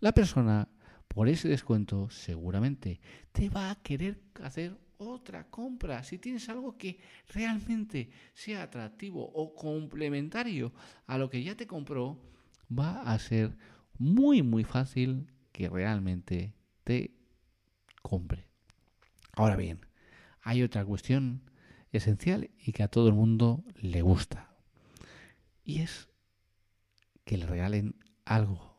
La 0.00 0.12
persona 0.12 0.68
por 1.06 1.28
ese 1.28 1.48
descuento 1.48 2.10
seguramente 2.10 3.00
te 3.32 3.48
va 3.48 3.70
a 3.70 3.76
querer 3.76 4.20
hacer 4.42 4.76
otra 4.98 5.48
compra. 5.48 6.02
Si 6.02 6.18
tienes 6.18 6.48
algo 6.48 6.76
que 6.76 7.00
realmente 7.28 8.10
sea 8.34 8.64
atractivo 8.64 9.24
o 9.24 9.54
complementario 9.54 10.72
a 11.06 11.18
lo 11.18 11.30
que 11.30 11.42
ya 11.42 11.56
te 11.56 11.66
compró, 11.66 12.20
va 12.76 13.02
a 13.02 13.18
ser 13.18 13.56
muy 13.98 14.42
muy 14.42 14.64
fácil 14.64 15.32
que 15.52 15.68
realmente 15.68 16.54
te 16.84 17.14
compre. 18.02 18.48
Ahora 19.32 19.56
bien, 19.56 19.80
hay 20.42 20.62
otra 20.62 20.84
cuestión 20.84 21.42
esencial 21.92 22.50
y 22.58 22.72
que 22.72 22.82
a 22.82 22.88
todo 22.88 23.08
el 23.08 23.14
mundo 23.14 23.64
le 23.80 24.02
gusta. 24.02 24.50
Y 25.64 25.80
es 25.80 26.08
que 27.24 27.38
le 27.38 27.46
regalen 27.46 27.94
algo. 28.24 28.76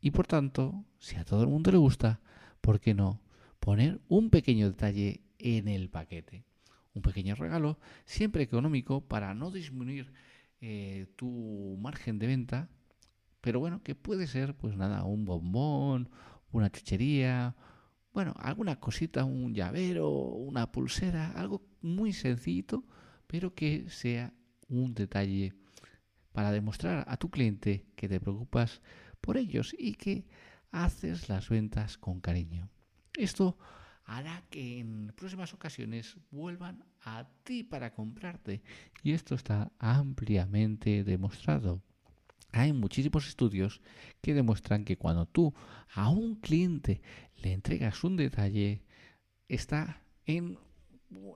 Y 0.00 0.10
por 0.10 0.26
tanto, 0.26 0.84
si 0.98 1.16
a 1.16 1.24
todo 1.24 1.42
el 1.42 1.48
mundo 1.48 1.70
le 1.70 1.78
gusta, 1.78 2.20
¿por 2.60 2.80
qué 2.80 2.94
no 2.94 3.20
poner 3.60 4.00
un 4.08 4.30
pequeño 4.30 4.70
detalle 4.70 5.25
en 5.38 5.68
el 5.68 5.90
paquete? 5.90 6.44
Un 6.94 7.02
pequeño 7.02 7.34
regalo, 7.34 7.78
siempre 8.04 8.42
económico, 8.42 9.02
para 9.06 9.34
no 9.34 9.50
disminuir 9.50 10.12
eh, 10.60 11.06
tu 11.16 11.76
margen 11.80 12.18
de 12.18 12.26
venta, 12.26 12.70
pero 13.40 13.60
bueno, 13.60 13.82
que 13.82 13.94
puede 13.94 14.26
ser, 14.26 14.56
pues 14.56 14.76
nada, 14.76 15.04
un 15.04 15.24
bombón, 15.24 16.10
una 16.50 16.70
chuchería, 16.70 17.54
bueno, 18.12 18.34
alguna 18.38 18.80
cosita, 18.80 19.24
un 19.24 19.54
llavero, 19.54 20.08
una 20.10 20.72
pulsera, 20.72 21.32
algo 21.32 21.62
muy 21.82 22.14
sencillito, 22.14 22.84
pero 23.26 23.54
que 23.54 23.90
sea 23.90 24.32
un 24.68 24.94
detalle 24.94 25.52
para 26.32 26.50
demostrar 26.50 27.04
a 27.08 27.16
tu 27.18 27.30
cliente 27.30 27.86
que 27.94 28.08
te 28.08 28.18
preocupas 28.18 28.80
por 29.20 29.36
ellos 29.36 29.74
y 29.78 29.94
que 29.94 30.26
haces 30.70 31.28
las 31.28 31.48
ventas 31.48 31.98
con 31.98 32.20
cariño. 32.20 32.70
Esto 33.14 33.58
hará 34.06 34.42
que 34.50 34.78
en 34.78 35.12
próximas 35.16 35.52
ocasiones 35.52 36.16
vuelvan 36.30 36.84
a 37.02 37.28
ti 37.42 37.64
para 37.64 37.92
comprarte 37.92 38.62
y 39.02 39.12
esto 39.12 39.34
está 39.34 39.72
ampliamente 39.78 41.04
demostrado. 41.04 41.82
Hay 42.52 42.72
muchísimos 42.72 43.28
estudios 43.28 43.82
que 44.22 44.32
demuestran 44.32 44.84
que 44.84 44.96
cuando 44.96 45.26
tú 45.26 45.52
a 45.92 46.08
un 46.08 46.36
cliente 46.36 47.02
le 47.42 47.52
entregas 47.52 48.02
un 48.04 48.16
detalle, 48.16 48.82
está 49.48 50.00
en 50.24 50.58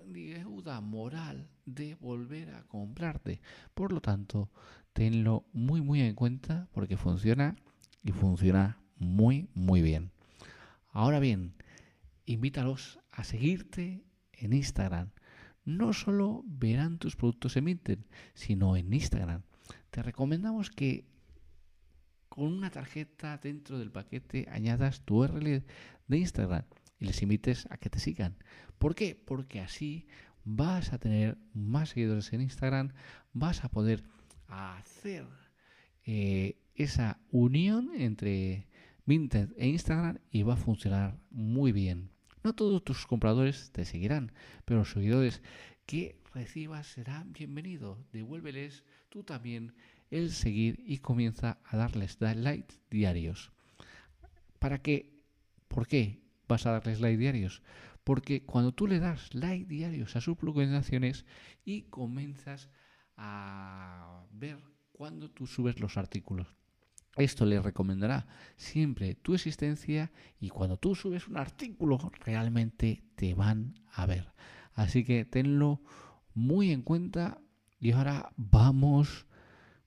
deuda 0.07 0.81
moral 0.81 1.49
de 1.67 1.95
volver 1.97 2.55
a 2.55 2.63
comprarte. 2.65 3.41
Por 3.75 3.93
lo 3.93 4.01
tanto, 4.01 4.51
tenlo 4.93 5.45
muy 5.53 5.81
muy 5.81 6.01
en 6.01 6.15
cuenta 6.15 6.69
porque 6.73 6.97
funciona 6.97 7.57
y 8.03 8.13
funciona 8.13 8.79
muy 8.97 9.49
muy 9.55 9.83
bien. 9.83 10.13
Ahora 10.93 11.21
bien, 11.21 11.55
invítalos 12.33 13.01
a 13.11 13.25
seguirte 13.25 14.05
en 14.33 14.53
Instagram. 14.53 15.11
No 15.65 15.93
solo 15.93 16.43
verán 16.47 16.99
tus 16.99 17.17
productos 17.17 17.57
en 17.57 17.67
Vinted, 17.67 17.99
sino 18.35 18.77
en 18.77 18.93
Instagram. 18.93 19.43
Te 19.91 20.03
recomendamos 20.03 20.71
que 20.71 21.07
con 22.29 22.53
una 22.53 22.71
tarjeta 22.71 23.39
dentro 23.39 23.79
del 23.79 23.91
paquete 23.91 24.47
añadas 24.51 25.03
tu 25.05 25.23
URL 25.23 25.65
de 26.07 26.19
Instagram 26.19 26.65
y 26.99 27.07
les 27.07 27.21
invites 27.23 27.67
a 27.71 27.77
que 27.77 27.91
te 27.91 27.99
sigan. 27.99 28.37
¿Por 28.79 28.95
qué? 28.95 29.21
Porque 29.27 29.61
así 29.61 30.07
vas 30.45 30.93
a 30.93 30.99
tener 30.99 31.37
más 31.53 31.91
seguidores 31.91 32.33
en 32.33 32.41
Instagram, 32.41 32.93
vas 33.33 33.65
a 33.65 33.69
poder 33.69 34.05
hacer 34.47 35.27
eh, 36.07 36.57
esa 36.75 37.21
unión 37.31 37.91
entre 37.97 38.69
Vinted 39.05 39.51
e 39.57 39.69
Instagram 39.69 40.19
y 40.31 40.43
va 40.43 40.55
a 40.55 40.57
funcionar 40.57 41.19
muy 41.31 41.73
bien. 41.73 42.11
No 42.43 42.55
todos 42.55 42.83
tus 42.83 43.07
compradores 43.07 43.71
te 43.71 43.85
seguirán, 43.85 44.33
pero 44.65 44.81
los 44.81 44.91
seguidores 44.91 45.43
que 45.85 46.17
recibas 46.33 46.87
serán 46.87 47.35
bienvenidos. 47.35 47.99
Devuélveles 48.13 48.83
tú 49.11 49.25
también 49.25 49.75
el 50.11 50.31
seguir 50.31 50.83
y 50.87 50.99
comienza 50.99 51.59
a 51.65 51.77
darles 51.77 52.17
like 52.21 52.75
diarios. 52.91 53.53
¿Para 54.59 54.81
qué? 54.81 55.13
¿Por 55.69 55.87
qué 55.87 56.23
vas 56.49 56.65
a 56.65 56.73
darles 56.73 57.01
like 57.01 57.19
diarios? 57.19 57.63
Porque 58.05 58.43
cuando 58.45 58.73
tú 58.73 58.87
le 58.87 59.01
das 59.01 59.35
like 59.35 59.67
diarios 59.67 60.17
a 60.17 60.23
sus 60.23 60.39
publicaciones 60.39 61.27
y 61.65 61.83
comienzas 61.83 62.71
a 63.19 64.25
ver 64.33 64.59
cuando 64.93 65.31
tú 65.31 65.47
subes 65.47 65.79
los 65.79 65.99
artículos. 65.99 66.60
Esto 67.17 67.45
le 67.45 67.61
recomendará 67.61 68.27
siempre 68.57 69.17
tu 69.17 69.35
existencia 69.35 70.13
y 70.39 70.49
cuando 70.49 70.77
tú 70.77 70.95
subes 70.95 71.27
un 71.29 71.37
artículo 71.37 71.99
realmente 72.25 73.03
te 73.17 73.35
van 73.35 73.75
a 73.93 74.07
ver. 74.07 74.33
Así 74.75 75.05
que 75.05 75.25
tenlo 75.25 75.83
muy 76.35 76.71
en 76.71 76.83
cuenta 76.83 77.41
y 77.81 77.93
ahora 77.93 78.33
vamos 78.37 79.27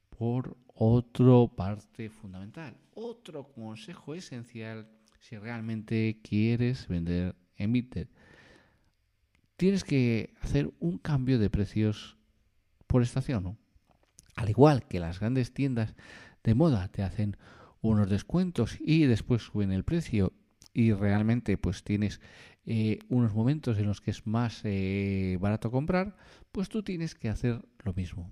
por 0.10 0.58
otra 0.76 1.48
parte 1.56 2.10
fundamental, 2.10 2.76
otro 2.94 3.52
consejo 3.52 4.16
esencial 4.16 4.90
si 5.20 5.38
realmente 5.38 6.20
quieres 6.22 6.88
vender 6.88 7.36
en 7.56 7.72
Vinted. 7.72 8.08
Tienes 9.56 9.84
que 9.84 10.34
hacer 10.42 10.74
un 10.80 10.98
cambio 10.98 11.40
de 11.40 11.50
precios 11.50 12.18
por 12.88 13.02
estación. 13.02 13.58
Al 14.36 14.50
igual 14.50 14.88
que 14.88 15.00
las 15.00 15.20
grandes 15.20 15.54
tiendas 15.54 15.96
de 16.44 16.56
moda 16.56 16.88
te 16.90 17.04
hacen 17.04 17.38
unos 17.82 18.10
descuentos 18.10 18.78
y 18.80 19.06
después 19.06 19.44
suben 19.44 19.72
el 19.72 19.84
precio 19.84 20.34
y 20.74 20.94
realmente 20.94 21.58
pues 21.58 21.84
tienes 21.84 22.20
eh, 22.66 23.00
unos 23.10 23.34
momentos 23.34 23.78
en 23.78 23.88
los 23.88 24.02
que 24.02 24.12
es 24.12 24.26
más 24.26 24.62
eh, 24.64 25.38
barato 25.40 25.70
comprar, 25.70 26.16
pues 26.52 26.70
tú 26.70 26.82
tienes 26.82 27.14
que 27.14 27.30
hacer 27.30 27.66
lo 27.84 27.94
mismo. 27.94 28.32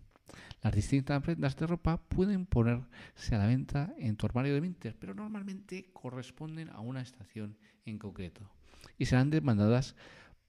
Las 0.61 0.73
distintas 0.73 1.21
prendas 1.21 1.57
de 1.57 1.67
ropa 1.67 1.97
pueden 1.97 2.45
ponerse 2.45 3.35
a 3.35 3.39
la 3.39 3.47
venta 3.47 3.93
en 3.97 4.15
tu 4.15 4.25
armario 4.25 4.53
de 4.53 4.61
Vinted, 4.61 4.95
pero 4.99 5.13
normalmente 5.13 5.89
corresponden 5.91 6.69
a 6.69 6.79
una 6.79 7.01
estación 7.01 7.57
en 7.85 7.97
concreto 7.97 8.49
y 8.97 9.05
serán 9.05 9.29
demandadas 9.29 9.95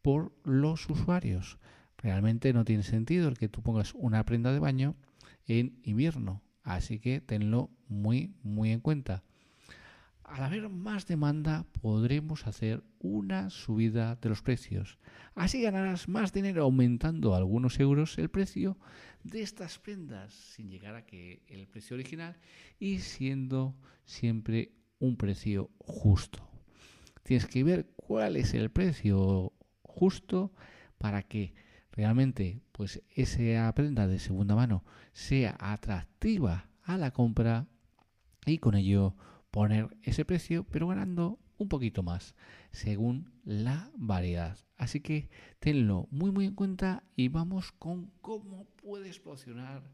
por 0.02 0.32
los 0.44 0.88
usuarios. 0.88 1.58
Realmente 1.98 2.52
no 2.52 2.64
tiene 2.64 2.82
sentido 2.82 3.28
el 3.28 3.38
que 3.38 3.48
tú 3.48 3.62
pongas 3.62 3.94
una 3.94 4.24
prenda 4.24 4.52
de 4.52 4.58
baño 4.58 4.96
en 5.46 5.80
invierno, 5.82 6.42
así 6.62 6.98
que 6.98 7.20
tenlo 7.20 7.70
muy 7.88 8.34
muy 8.42 8.70
en 8.70 8.80
cuenta. 8.80 9.22
Al 10.24 10.44
haber 10.44 10.68
más 10.70 11.06
demanda 11.06 11.66
podremos 11.82 12.46
hacer 12.46 12.82
una 13.00 13.50
subida 13.50 14.16
de 14.16 14.30
los 14.30 14.40
precios. 14.40 14.98
Así 15.34 15.60
ganarás 15.60 16.08
más 16.08 16.32
dinero 16.32 16.62
aumentando 16.62 17.34
algunos 17.34 17.78
euros 17.80 18.16
el 18.16 18.30
precio 18.30 18.78
de 19.24 19.42
estas 19.42 19.78
prendas 19.78 20.32
sin 20.32 20.70
llegar 20.70 20.94
a 20.94 21.04
que 21.04 21.42
el 21.48 21.66
precio 21.68 21.94
original 21.94 22.38
y 22.78 23.00
siendo 23.00 23.76
siempre 24.04 24.72
un 24.98 25.16
precio 25.16 25.70
justo. 25.78 26.48
Tienes 27.24 27.46
que 27.46 27.62
ver 27.62 27.92
cuál 27.96 28.36
es 28.36 28.54
el 28.54 28.70
precio 28.70 29.52
justo 29.82 30.52
para 30.96 31.22
que 31.22 31.52
realmente 31.92 32.62
pues 32.82 33.00
esa 33.14 33.72
prenda 33.76 34.08
de 34.08 34.18
segunda 34.18 34.56
mano 34.56 34.82
sea 35.12 35.56
atractiva 35.60 36.68
a 36.82 36.98
la 36.98 37.12
compra 37.12 37.68
y 38.44 38.58
con 38.58 38.74
ello 38.74 39.14
poner 39.52 39.96
ese 40.02 40.24
precio, 40.24 40.64
pero 40.64 40.88
ganando 40.88 41.38
un 41.58 41.68
poquito 41.68 42.02
más 42.02 42.34
según 42.72 43.30
la 43.44 43.92
variedad. 43.94 44.58
Así 44.78 44.98
que 44.98 45.30
tenlo 45.60 46.08
muy 46.10 46.32
muy 46.32 46.44
en 46.44 46.56
cuenta 46.56 47.04
y 47.14 47.28
vamos 47.28 47.70
con 47.70 48.10
cómo 48.20 48.66
puedes 48.82 49.20
promocionar 49.20 49.84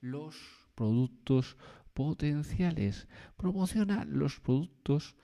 los 0.00 0.36
productos 0.76 1.56
potenciales. 1.94 3.08
Promociona 3.36 4.04
los 4.04 4.38
productos 4.38 5.16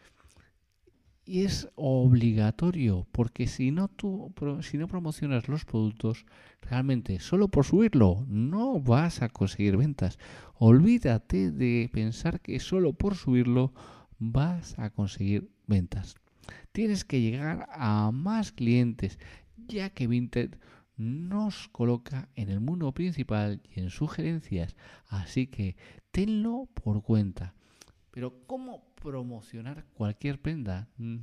y 1.24 1.44
es 1.44 1.68
obligatorio 1.76 3.06
porque 3.12 3.46
si 3.46 3.70
no 3.70 3.88
tú 3.88 4.32
si 4.62 4.76
no 4.76 4.88
promocionas 4.88 5.48
los 5.48 5.64
productos 5.64 6.26
realmente 6.60 7.20
solo 7.20 7.48
por 7.48 7.64
subirlo 7.64 8.24
no 8.28 8.80
vas 8.80 9.22
a 9.22 9.28
conseguir 9.28 9.76
ventas. 9.76 10.18
Olvídate 10.54 11.50
de 11.50 11.88
pensar 11.92 12.40
que 12.40 12.58
solo 12.58 12.92
por 12.92 13.14
subirlo 13.14 13.72
vas 14.18 14.78
a 14.78 14.90
conseguir 14.90 15.50
ventas. 15.66 16.16
Tienes 16.72 17.04
que 17.04 17.20
llegar 17.20 17.68
a 17.72 18.10
más 18.12 18.52
clientes 18.52 19.18
ya 19.68 19.90
que 19.90 20.06
Vinted 20.06 20.56
nos 20.96 21.68
coloca 21.68 22.28
en 22.34 22.48
el 22.48 22.60
mundo 22.60 22.92
principal 22.92 23.60
y 23.74 23.80
en 23.80 23.90
sugerencias. 23.90 24.76
Así 25.06 25.46
que 25.46 25.76
tenlo 26.10 26.68
por 26.74 27.02
cuenta 27.02 27.54
pero 28.12 28.46
¿cómo 28.46 28.94
promocionar 28.94 29.84
cualquier 29.94 30.40
prenda? 30.40 30.88
Mm, 30.98 31.16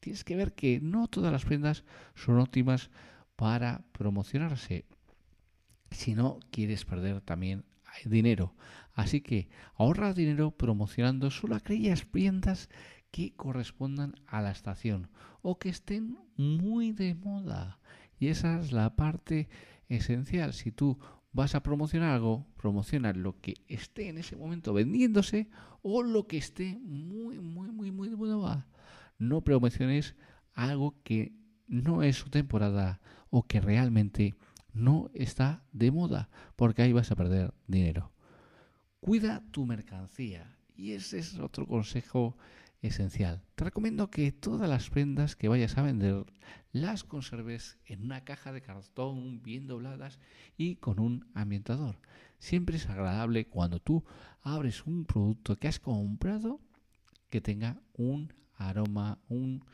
tienes 0.00 0.24
que 0.24 0.36
ver 0.36 0.54
que 0.54 0.80
no 0.80 1.08
todas 1.08 1.32
las 1.32 1.44
prendas 1.44 1.84
son 2.14 2.38
óptimas 2.38 2.90
para 3.34 3.84
promocionarse. 3.92 4.86
Si 5.90 6.14
no, 6.14 6.38
quieres 6.50 6.84
perder 6.84 7.20
también 7.20 7.64
dinero. 8.04 8.54
Así 8.94 9.20
que 9.20 9.48
ahorra 9.74 10.14
dinero 10.14 10.52
promocionando 10.52 11.30
solo 11.30 11.56
aquellas 11.56 12.04
prendas 12.04 12.70
que 13.10 13.34
correspondan 13.34 14.14
a 14.26 14.40
la 14.40 14.50
estación 14.50 15.08
o 15.42 15.58
que 15.58 15.68
estén 15.68 16.18
muy 16.36 16.92
de 16.92 17.14
moda. 17.14 17.78
Y 18.18 18.28
esa 18.28 18.60
es 18.60 18.72
la 18.72 18.94
parte 18.96 19.48
esencial. 19.88 20.52
Si 20.52 20.72
tú 20.72 20.98
vas 21.36 21.54
a 21.54 21.62
promocionar 21.62 22.14
algo, 22.14 22.46
promociona 22.56 23.12
lo 23.12 23.38
que 23.42 23.54
esté 23.68 24.08
en 24.08 24.16
ese 24.16 24.36
momento 24.36 24.72
vendiéndose 24.72 25.50
o 25.82 26.02
lo 26.02 26.26
que 26.26 26.38
esté 26.38 26.78
muy, 26.82 27.38
muy, 27.38 27.70
muy, 27.70 27.90
muy 27.90 28.08
de 28.08 28.16
moda. 28.16 28.66
No 29.18 29.42
promociones 29.42 30.16
algo 30.54 30.96
que 31.04 31.34
no 31.68 32.02
es 32.02 32.16
su 32.16 32.30
temporada 32.30 33.02
o 33.28 33.42
que 33.42 33.60
realmente 33.60 34.34
no 34.72 35.10
está 35.12 35.62
de 35.72 35.90
moda, 35.90 36.30
porque 36.56 36.80
ahí 36.80 36.94
vas 36.94 37.10
a 37.10 37.16
perder 37.16 37.52
dinero. 37.66 38.12
Cuida 39.00 39.44
tu 39.50 39.66
mercancía 39.66 40.56
y 40.74 40.92
ese 40.92 41.18
es 41.18 41.38
otro 41.38 41.66
consejo 41.66 42.38
esencial. 42.80 43.42
Te 43.56 43.64
recomiendo 43.64 44.08
que 44.10 44.32
todas 44.32 44.70
las 44.70 44.88
prendas 44.88 45.36
que 45.36 45.48
vayas 45.48 45.76
a 45.76 45.82
vender 45.82 46.24
las 46.80 47.04
conserves 47.04 47.78
en 47.86 48.02
una 48.02 48.24
caja 48.24 48.52
de 48.52 48.60
cartón 48.60 49.42
bien 49.42 49.66
dobladas 49.66 50.18
y 50.56 50.76
con 50.76 51.00
un 51.00 51.26
ambientador. 51.34 51.98
Siempre 52.38 52.76
es 52.76 52.88
agradable 52.88 53.46
cuando 53.46 53.80
tú 53.80 54.04
abres 54.42 54.86
un 54.86 55.06
producto 55.06 55.56
que 55.56 55.68
has 55.68 55.80
comprado 55.80 56.60
que 57.30 57.40
tenga 57.40 57.80
un 57.94 58.34
aroma, 58.54 59.18
un 59.28 59.64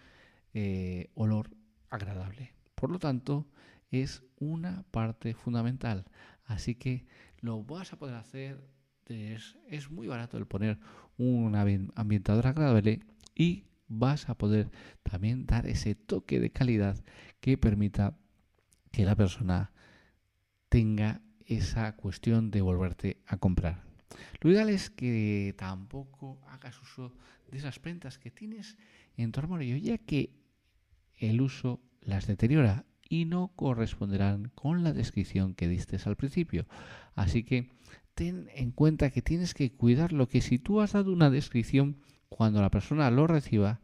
eh, 0.54 1.10
olor 1.14 1.50
agradable. 1.90 2.54
Por 2.76 2.90
lo 2.90 2.98
tanto, 2.98 3.48
es 3.90 4.22
una 4.38 4.84
parte 4.90 5.34
fundamental. 5.34 6.04
Así 6.44 6.76
que 6.76 7.04
lo 7.40 7.64
vas 7.64 7.92
a 7.92 7.98
poder 7.98 8.14
hacer 8.14 8.64
es, 9.06 9.58
es 9.68 9.90
muy 9.90 10.06
barato 10.06 10.38
el 10.38 10.46
poner 10.46 10.78
un 11.18 11.54
ambientador 11.96 12.46
agradable 12.46 13.00
y 13.34 13.64
vas 13.88 14.28
a 14.28 14.36
poder 14.36 14.70
también 15.02 15.46
dar 15.46 15.66
ese 15.66 15.94
toque 15.94 16.40
de 16.40 16.50
calidad 16.50 17.02
que 17.40 17.58
permita 17.58 18.16
que 18.90 19.04
la 19.04 19.16
persona 19.16 19.72
tenga 20.68 21.20
esa 21.46 21.96
cuestión 21.96 22.50
de 22.50 22.60
volverte 22.60 23.22
a 23.26 23.36
comprar. 23.36 23.82
Lo 24.40 24.50
ideal 24.50 24.68
es 24.68 24.90
que 24.90 25.54
tampoco 25.58 26.40
hagas 26.48 26.80
uso 26.80 27.12
de 27.50 27.58
esas 27.58 27.78
prendas 27.78 28.18
que 28.18 28.30
tienes 28.30 28.76
en 29.16 29.32
tu 29.32 29.40
armario, 29.40 29.76
ya 29.76 29.98
que 29.98 30.34
el 31.16 31.40
uso 31.40 31.80
las 32.00 32.26
deteriora 32.26 32.84
y 33.08 33.26
no 33.26 33.52
corresponderán 33.54 34.50
con 34.54 34.82
la 34.82 34.92
descripción 34.92 35.54
que 35.54 35.68
diste 35.68 35.98
al 36.04 36.16
principio. 36.16 36.66
Así 37.14 37.44
que 37.44 37.70
ten 38.14 38.48
en 38.54 38.72
cuenta 38.72 39.10
que 39.10 39.22
tienes 39.22 39.54
que 39.54 39.72
cuidar 39.72 40.12
lo 40.12 40.28
que 40.28 40.40
si 40.40 40.58
tú 40.58 40.80
has 40.80 40.92
dado 40.92 41.12
una 41.12 41.30
descripción, 41.30 41.98
cuando 42.36 42.60
la 42.60 42.70
persona 42.70 43.10
lo 43.10 43.26
reciba, 43.26 43.80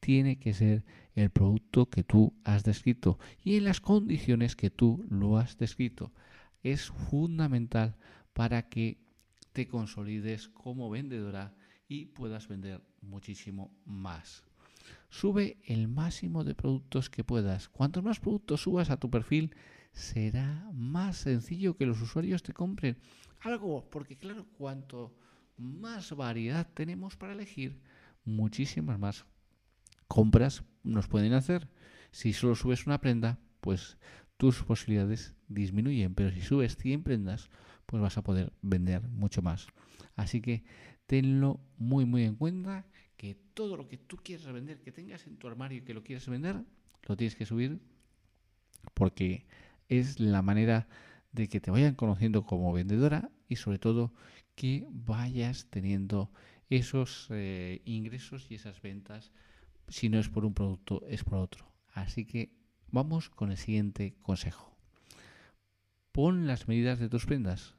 tiene 0.00 0.38
que 0.38 0.54
ser 0.54 0.84
el 1.14 1.30
producto 1.30 1.90
que 1.90 2.02
tú 2.02 2.34
has 2.44 2.64
descrito 2.64 3.18
y 3.44 3.56
en 3.56 3.64
las 3.64 3.80
condiciones 3.80 4.56
que 4.56 4.70
tú 4.70 5.04
lo 5.10 5.36
has 5.36 5.58
descrito. 5.58 6.12
Es 6.62 6.86
fundamental 6.86 7.96
para 8.32 8.68
que 8.68 8.98
te 9.52 9.66
consolides 9.68 10.48
como 10.48 10.90
vendedora 10.90 11.54
y 11.88 12.06
puedas 12.06 12.48
vender 12.48 12.80
muchísimo 13.02 13.72
más. 13.84 14.44
Sube 15.08 15.58
el 15.64 15.88
máximo 15.88 16.44
de 16.44 16.54
productos 16.54 17.10
que 17.10 17.24
puedas. 17.24 17.68
Cuantos 17.68 18.02
más 18.02 18.20
productos 18.20 18.62
subas 18.62 18.90
a 18.90 18.96
tu 18.96 19.10
perfil, 19.10 19.54
será 19.92 20.70
más 20.72 21.16
sencillo 21.16 21.76
que 21.76 21.86
los 21.86 22.00
usuarios 22.00 22.42
te 22.42 22.52
compren 22.52 22.96
algo, 23.40 23.88
porque 23.90 24.16
claro, 24.16 24.46
cuanto 24.58 25.14
más 25.56 26.14
variedad 26.14 26.68
tenemos 26.74 27.16
para 27.16 27.32
elegir, 27.32 27.80
muchísimas 28.24 28.98
más 28.98 29.26
compras 30.08 30.64
nos 30.82 31.08
pueden 31.08 31.32
hacer. 31.34 31.68
Si 32.10 32.32
solo 32.32 32.54
subes 32.54 32.86
una 32.86 33.00
prenda, 33.00 33.38
pues 33.60 33.98
tus 34.36 34.62
posibilidades 34.64 35.34
disminuyen, 35.48 36.14
pero 36.14 36.30
si 36.30 36.40
subes 36.40 36.76
100 36.76 37.02
prendas, 37.02 37.50
pues 37.86 38.02
vas 38.02 38.18
a 38.18 38.22
poder 38.22 38.52
vender 38.62 39.08
mucho 39.08 39.42
más. 39.42 39.68
Así 40.16 40.40
que 40.40 40.64
tenlo 41.06 41.60
muy 41.76 42.04
muy 42.04 42.24
en 42.24 42.36
cuenta 42.36 42.86
que 43.16 43.36
todo 43.54 43.76
lo 43.76 43.88
que 43.88 43.98
tú 43.98 44.16
quieras 44.16 44.50
vender, 44.52 44.80
que 44.80 44.92
tengas 44.92 45.26
en 45.26 45.36
tu 45.36 45.46
armario 45.46 45.78
y 45.78 45.82
que 45.82 45.94
lo 45.94 46.02
quieras 46.02 46.28
vender, 46.28 46.64
lo 47.06 47.16
tienes 47.16 47.36
que 47.36 47.46
subir 47.46 47.80
porque 48.94 49.46
es 49.88 50.20
la 50.20 50.42
manera 50.42 50.88
de 51.32 51.48
que 51.48 51.60
te 51.60 51.70
vayan 51.70 51.94
conociendo 51.94 52.44
como 52.44 52.72
vendedora 52.72 53.30
y 53.48 53.56
sobre 53.56 53.78
todo 53.78 54.12
que 54.54 54.86
vayas 54.90 55.66
teniendo 55.70 56.32
esos 56.70 57.26
eh, 57.30 57.82
ingresos 57.84 58.46
y 58.50 58.54
esas 58.54 58.80
ventas. 58.80 59.32
Si 59.88 60.08
no 60.08 60.18
es 60.18 60.28
por 60.28 60.44
un 60.44 60.54
producto, 60.54 61.04
es 61.08 61.24
por 61.24 61.38
otro. 61.38 61.70
Así 61.92 62.24
que 62.24 62.54
vamos 62.88 63.28
con 63.28 63.50
el 63.50 63.56
siguiente 63.56 64.14
consejo. 64.22 64.76
Pon 66.12 66.46
las 66.46 66.68
medidas 66.68 66.98
de 67.00 67.08
tus 67.08 67.26
prendas. 67.26 67.74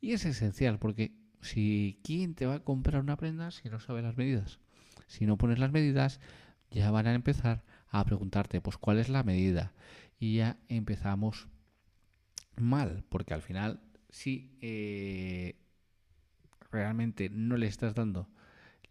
Y 0.00 0.12
es 0.12 0.24
esencial 0.26 0.78
porque 0.78 1.16
si 1.40 2.00
quién 2.04 2.34
te 2.34 2.46
va 2.46 2.56
a 2.56 2.64
comprar 2.64 3.00
una 3.00 3.16
prenda 3.16 3.50
si 3.50 3.68
no 3.68 3.80
sabe 3.80 4.02
las 4.02 4.16
medidas. 4.16 4.60
Si 5.06 5.26
no 5.26 5.38
pones 5.38 5.58
las 5.58 5.72
medidas, 5.72 6.20
ya 6.70 6.90
van 6.90 7.06
a 7.06 7.14
empezar 7.14 7.64
a 7.88 8.04
preguntarte, 8.04 8.60
pues 8.60 8.76
cuál 8.76 8.98
es 8.98 9.08
la 9.08 9.22
medida. 9.22 9.72
Y 10.18 10.36
ya 10.36 10.58
empezamos 10.68 11.48
mal, 12.56 13.04
porque 13.08 13.34
al 13.34 13.42
final 13.42 13.80
si 14.10 14.56
eh, 14.60 15.56
realmente 16.70 17.30
no 17.30 17.56
le 17.56 17.66
estás 17.66 17.94
dando 17.94 18.28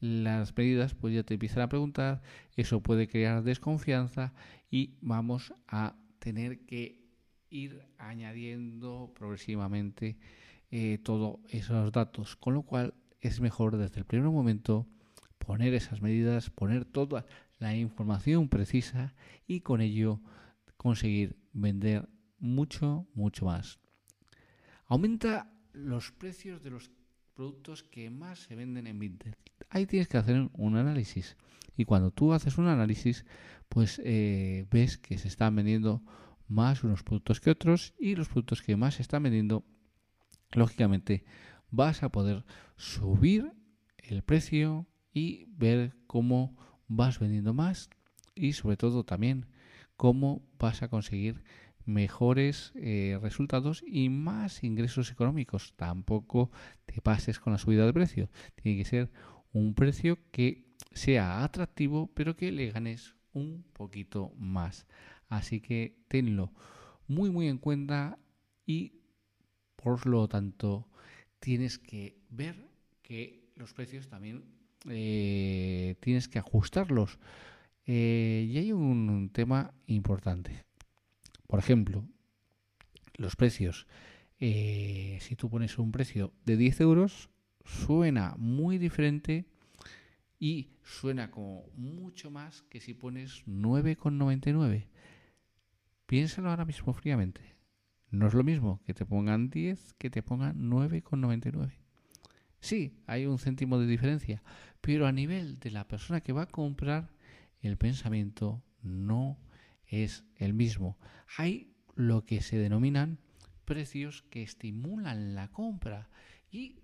las 0.04 0.56
medidas, 0.58 0.94
pues 0.96 1.16
ya 1.16 1.24
te 1.24 1.36
empiezan 1.36 1.62
a 1.62 1.70
preguntar, 1.70 2.22
eso 2.58 2.84
puede 2.84 3.08
crear 3.08 3.42
desconfianza 3.42 4.34
y 4.70 4.96
vamos 5.00 5.54
a 5.66 5.96
tener 6.20 6.66
que 6.66 7.00
ir 7.50 7.82
añadiendo 7.98 9.14
progresivamente 9.16 10.18
eh, 10.72 10.98
todos 10.98 11.40
esos 11.48 11.90
datos, 11.94 12.36
con 12.36 12.54
lo 12.54 12.64
cual 12.64 12.94
es 13.22 13.40
mejor 13.40 13.78
desde 13.78 14.00
el 14.00 14.06
primer 14.06 14.30
momento 14.30 14.86
poner 15.38 15.74
esas 15.74 16.02
medidas, 16.02 16.50
poner 16.50 16.84
toda 16.84 17.26
la 17.60 17.74
información 17.74 18.50
precisa 18.50 19.16
y 19.48 19.62
con 19.62 19.80
ello 19.80 20.20
conseguir 20.76 21.38
vender 21.54 22.10
mucho, 22.40 23.08
mucho 23.14 23.46
más. 23.46 23.80
Aumenta 24.86 25.50
los 25.72 26.12
precios 26.12 26.62
de 26.62 26.72
los 26.72 26.92
productos 27.34 27.84
que 27.84 28.10
más 28.10 28.40
se 28.40 28.56
venden 28.56 28.88
en 28.88 29.00
Vinted. 29.00 29.34
Ahí 29.70 29.86
tienes 29.86 30.08
que 30.08 30.18
hacer 30.18 30.50
un 30.54 30.78
análisis. 30.78 31.36
Y 31.76 31.86
cuando 31.86 32.12
tú 32.12 32.34
haces 32.34 32.58
un 32.58 32.68
análisis, 32.68 33.26
pues 33.70 34.00
eh, 34.04 34.68
ves 34.72 34.98
que 34.98 35.18
se 35.18 35.28
están 35.28 35.56
vendiendo 35.56 36.04
más 36.48 36.84
unos 36.84 37.04
productos 37.04 37.40
que 37.40 37.50
otros 37.50 37.94
y 38.00 38.16
los 38.16 38.30
productos 38.30 38.62
que 38.62 38.76
más 38.76 38.96
se 38.96 39.02
están 39.02 39.24
vendiendo, 39.24 39.66
lógicamente, 40.52 41.24
vas 41.72 42.04
a 42.04 42.10
poder 42.10 42.46
subir 42.78 43.52
el 43.98 44.22
precio 44.22 44.88
y 45.14 45.46
ver 45.46 45.96
cómo 46.06 46.56
vas 46.88 47.20
vendiendo 47.20 47.54
más 47.54 47.90
y 48.36 48.54
sobre 48.54 48.78
todo 48.78 49.04
también 49.04 49.48
cómo 49.96 50.44
vas 50.60 50.84
a 50.84 50.90
conseguir 50.90 51.44
mejores 51.86 52.72
eh, 52.76 53.18
resultados 53.22 53.84
y 53.86 54.10
más 54.10 54.64
ingresos 54.64 55.12
económicos. 55.12 55.74
Tampoco 55.76 56.52
te 56.86 57.02
pases 57.02 57.40
con 57.40 57.54
la 57.54 57.60
subida 57.60 57.86
de 57.86 57.94
precio. 57.94 58.30
Tiene 58.56 58.78
que 58.78 58.86
ser 58.86 59.12
un 59.52 59.74
precio 59.74 60.20
que 60.32 60.66
sea 60.92 61.44
atractivo, 61.44 62.12
pero 62.14 62.36
que 62.36 62.52
le 62.52 62.72
ganes 62.72 63.16
un 63.34 63.64
poquito 63.74 64.34
más. 64.38 64.88
Así 65.28 65.62
que 65.62 65.98
tenlo 66.08 66.54
muy 67.08 67.30
muy 67.30 67.48
en 67.48 67.58
cuenta 67.58 68.20
y 68.66 68.94
por 69.76 70.06
lo 70.06 70.28
tanto 70.28 70.88
tienes 71.40 71.78
que 71.78 72.18
ver 72.30 72.70
que 73.02 73.52
los 73.56 73.74
precios 73.74 74.08
también 74.08 74.46
eh, 74.90 75.96
tienes 76.00 76.28
que 76.28 76.40
ajustarlos. 76.40 77.20
Eh, 77.86 78.48
y 78.50 78.58
hay 78.58 78.72
un 78.72 79.30
tema 79.34 79.74
importante. 79.88 80.64
Por 81.54 81.60
ejemplo, 81.60 82.04
los 83.14 83.36
precios. 83.36 83.86
Eh, 84.40 85.20
si 85.22 85.36
tú 85.36 85.52
pones 85.52 85.78
un 85.78 85.92
precio 85.92 86.34
de 86.46 86.58
10 86.58 86.82
euros, 86.82 87.30
suena 87.64 88.34
muy 88.40 88.80
diferente 88.80 89.46
y 90.40 90.72
suena 90.82 91.30
como 91.30 91.68
mucho 91.76 92.32
más 92.32 92.64
que 92.72 92.82
si 92.82 92.96
pones 92.96 93.46
9,99. 93.46 94.88
Piénsalo 96.08 96.50
ahora 96.50 96.66
mismo 96.66 96.92
fríamente. 96.92 97.56
No 98.10 98.26
es 98.26 98.34
lo 98.34 98.44
mismo 98.44 98.82
que 98.84 98.96
te 98.96 99.06
pongan 99.06 99.52
10 99.52 99.94
que 100.00 100.10
te 100.10 100.24
pongan 100.24 100.72
9,99. 100.72 101.74
Sí, 102.62 102.98
hay 103.06 103.28
un 103.28 103.38
céntimo 103.38 103.78
de 103.78 103.86
diferencia, 103.86 104.42
pero 104.82 105.06
a 105.06 105.12
nivel 105.12 105.60
de 105.60 105.70
la 105.70 105.88
persona 105.88 106.22
que 106.22 106.34
va 106.34 106.42
a 106.42 106.48
comprar, 106.48 107.12
el 107.62 107.78
pensamiento 107.78 108.64
no 108.82 109.38
es 109.94 110.24
el 110.38 110.54
mismo. 110.54 110.98
Hay 111.38 111.74
lo 111.96 112.26
que 112.26 112.42
se 112.42 112.58
denominan 112.58 113.20
precios 113.66 114.24
que 114.30 114.44
estimulan 114.44 115.36
la 115.36 115.50
compra 115.50 116.10
y 116.52 116.80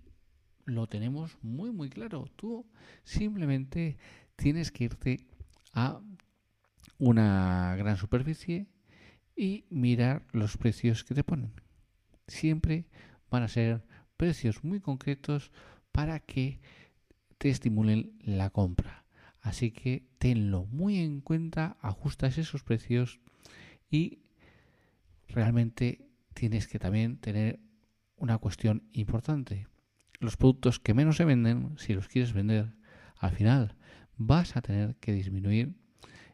lo 0.64 0.86
tenemos 0.86 1.36
muy 1.42 1.72
muy 1.72 1.90
claro. 1.90 2.26
Tú 2.36 2.66
simplemente 3.04 3.98
tienes 4.36 4.70
que 4.70 4.84
irte 4.84 5.26
a 5.72 6.00
una 6.98 7.74
gran 7.76 7.96
superficie 7.96 8.68
y 9.36 9.64
mirar 9.70 10.26
los 10.32 10.56
precios 10.56 11.02
que 11.04 11.14
te 11.14 11.24
ponen. 11.24 11.52
Siempre 12.26 12.86
van 13.30 13.42
a 13.42 13.48
ser 13.48 13.82
precios 14.16 14.62
muy 14.62 14.80
concretos 14.80 15.50
para 15.92 16.20
que 16.20 16.60
te 17.38 17.48
estimulen 17.48 18.12
la 18.20 18.50
compra. 18.50 18.99
Así 19.40 19.70
que 19.70 20.06
tenlo 20.18 20.66
muy 20.66 20.98
en 20.98 21.20
cuenta, 21.20 21.76
ajustas 21.80 22.38
esos 22.38 22.62
precios 22.62 23.20
y 23.90 24.20
realmente 25.28 26.06
tienes 26.34 26.68
que 26.68 26.78
también 26.78 27.18
tener 27.18 27.60
una 28.16 28.38
cuestión 28.38 28.88
importante. 28.92 29.66
Los 30.18 30.36
productos 30.36 30.78
que 30.78 30.94
menos 30.94 31.16
se 31.16 31.24
venden, 31.24 31.74
si 31.78 31.94
los 31.94 32.08
quieres 32.08 32.32
vender, 32.34 32.74
al 33.16 33.32
final 33.32 33.76
vas 34.16 34.56
a 34.56 34.62
tener 34.62 34.96
que 34.96 35.12
disminuir 35.12 35.74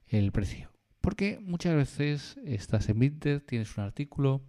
el 0.08 0.32
precio. 0.32 0.72
Porque 1.00 1.38
muchas 1.40 1.76
veces 1.76 2.36
estás 2.44 2.88
en 2.88 2.98
Vinted, 2.98 3.42
tienes 3.42 3.76
un 3.76 3.84
artículo 3.84 4.42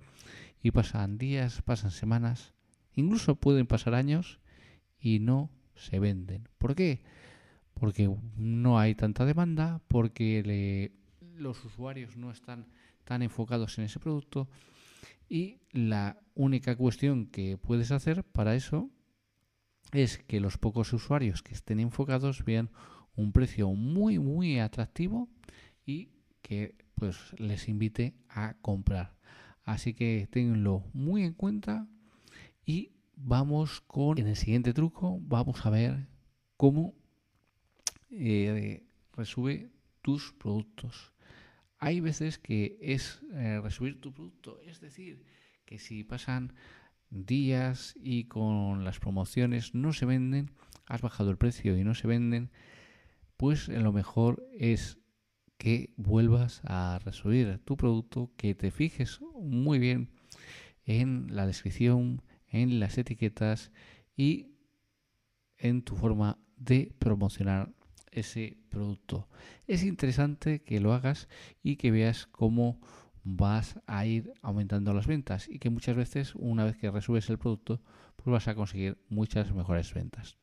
y 0.63 0.71
pasan 0.71 1.19
días, 1.19 1.61
pasan 1.61 1.91
semanas, 1.91 2.55
incluso 2.93 3.35
pueden 3.35 3.67
pasar 3.67 3.93
años 3.93 4.39
y 4.99 5.19
no 5.19 5.51
se 5.75 5.99
venden. 5.99 6.49
¿Por 6.57 6.75
qué? 6.75 7.03
Porque 7.77 8.09
no 8.37 8.79
hay 8.79 8.95
tanta 8.95 9.25
demanda, 9.25 9.81
porque 9.87 10.91
los 11.37 11.63
usuarios 11.63 12.17
no 12.17 12.31
están 12.31 12.67
tan 13.03 13.21
enfocados 13.21 13.77
en 13.77 13.85
ese 13.85 13.99
producto 13.99 14.47
y 15.29 15.59
la 15.71 16.19
única 16.35 16.75
cuestión 16.75 17.27
que 17.27 17.57
puedes 17.57 17.91
hacer 17.91 18.23
para 18.23 18.55
eso 18.55 18.89
es 19.93 20.17
que 20.17 20.39
los 20.39 20.57
pocos 20.57 20.91
usuarios 20.93 21.41
que 21.41 21.53
estén 21.53 21.79
enfocados 21.79 22.43
vean 22.43 22.69
un 23.15 23.31
precio 23.31 23.69
muy 23.71 24.19
muy 24.19 24.59
atractivo 24.59 25.29
y 25.85 26.09
que 26.41 26.75
pues 26.95 27.17
les 27.37 27.67
invite 27.69 28.15
a 28.29 28.55
comprar. 28.61 29.15
Así 29.63 29.93
que 29.93 30.27
tenganlo 30.31 30.83
muy 30.93 31.23
en 31.23 31.33
cuenta 31.33 31.87
y 32.65 32.91
vamos 33.15 33.81
con 33.81 34.17
en 34.17 34.27
el 34.27 34.35
siguiente 34.35 34.73
truco 34.73 35.19
vamos 35.21 35.65
a 35.65 35.69
ver 35.69 36.07
cómo 36.55 36.93
eh, 38.09 38.83
resube 39.13 39.71
tus 40.01 40.33
productos. 40.33 41.13
Hay 41.79 41.99
veces 41.99 42.39
que 42.39 42.77
es 42.81 43.21
eh, 43.33 43.59
resubir 43.61 44.01
tu 44.01 44.13
producto, 44.13 44.59
es 44.61 44.79
decir, 44.79 45.23
que 45.65 45.79
si 45.79 46.03
pasan 46.03 46.53
días 47.09 47.95
y 47.99 48.25
con 48.25 48.83
las 48.83 48.99
promociones 48.99 49.75
no 49.75 49.93
se 49.93 50.05
venden, 50.05 50.51
has 50.87 51.01
bajado 51.01 51.29
el 51.29 51.37
precio 51.37 51.77
y 51.77 51.83
no 51.83 51.93
se 51.93 52.07
venden, 52.07 52.51
pues 53.37 53.67
lo 53.67 53.93
mejor 53.93 54.47
es 54.57 54.97
que 55.57 55.93
vuelvas 55.97 56.61
a 56.63 56.99
resubir 57.03 57.59
tu 57.59 57.77
producto, 57.77 58.31
que 58.37 58.55
te 58.55 58.71
fijes 58.71 59.19
muy 59.39 59.79
bien 59.79 60.09
en 60.85 61.35
la 61.35 61.45
descripción, 61.45 62.21
en 62.47 62.79
las 62.79 62.97
etiquetas 62.97 63.71
y 64.15 64.51
en 65.57 65.81
tu 65.81 65.95
forma 65.95 66.39
de 66.55 66.93
promocionar 66.99 67.73
ese 68.11 68.57
producto. 68.69 69.27
Es 69.67 69.83
interesante 69.83 70.61
que 70.61 70.79
lo 70.79 70.93
hagas 70.93 71.27
y 71.63 71.75
que 71.75 71.91
veas 71.91 72.27
cómo 72.27 72.79
vas 73.23 73.79
a 73.87 74.05
ir 74.05 74.31
aumentando 74.41 74.93
las 74.93 75.07
ventas 75.07 75.49
y 75.49 75.59
que 75.59 75.69
muchas 75.69 75.95
veces 75.95 76.33
una 76.35 76.63
vez 76.63 76.77
que 76.77 76.89
resubes 76.89 77.29
el 77.29 77.37
producto 77.37 77.81
pues 78.15 78.27
vas 78.27 78.47
a 78.47 78.55
conseguir 78.55 78.97
muchas 79.09 79.53
mejores 79.53 79.93
ventas. 79.93 80.37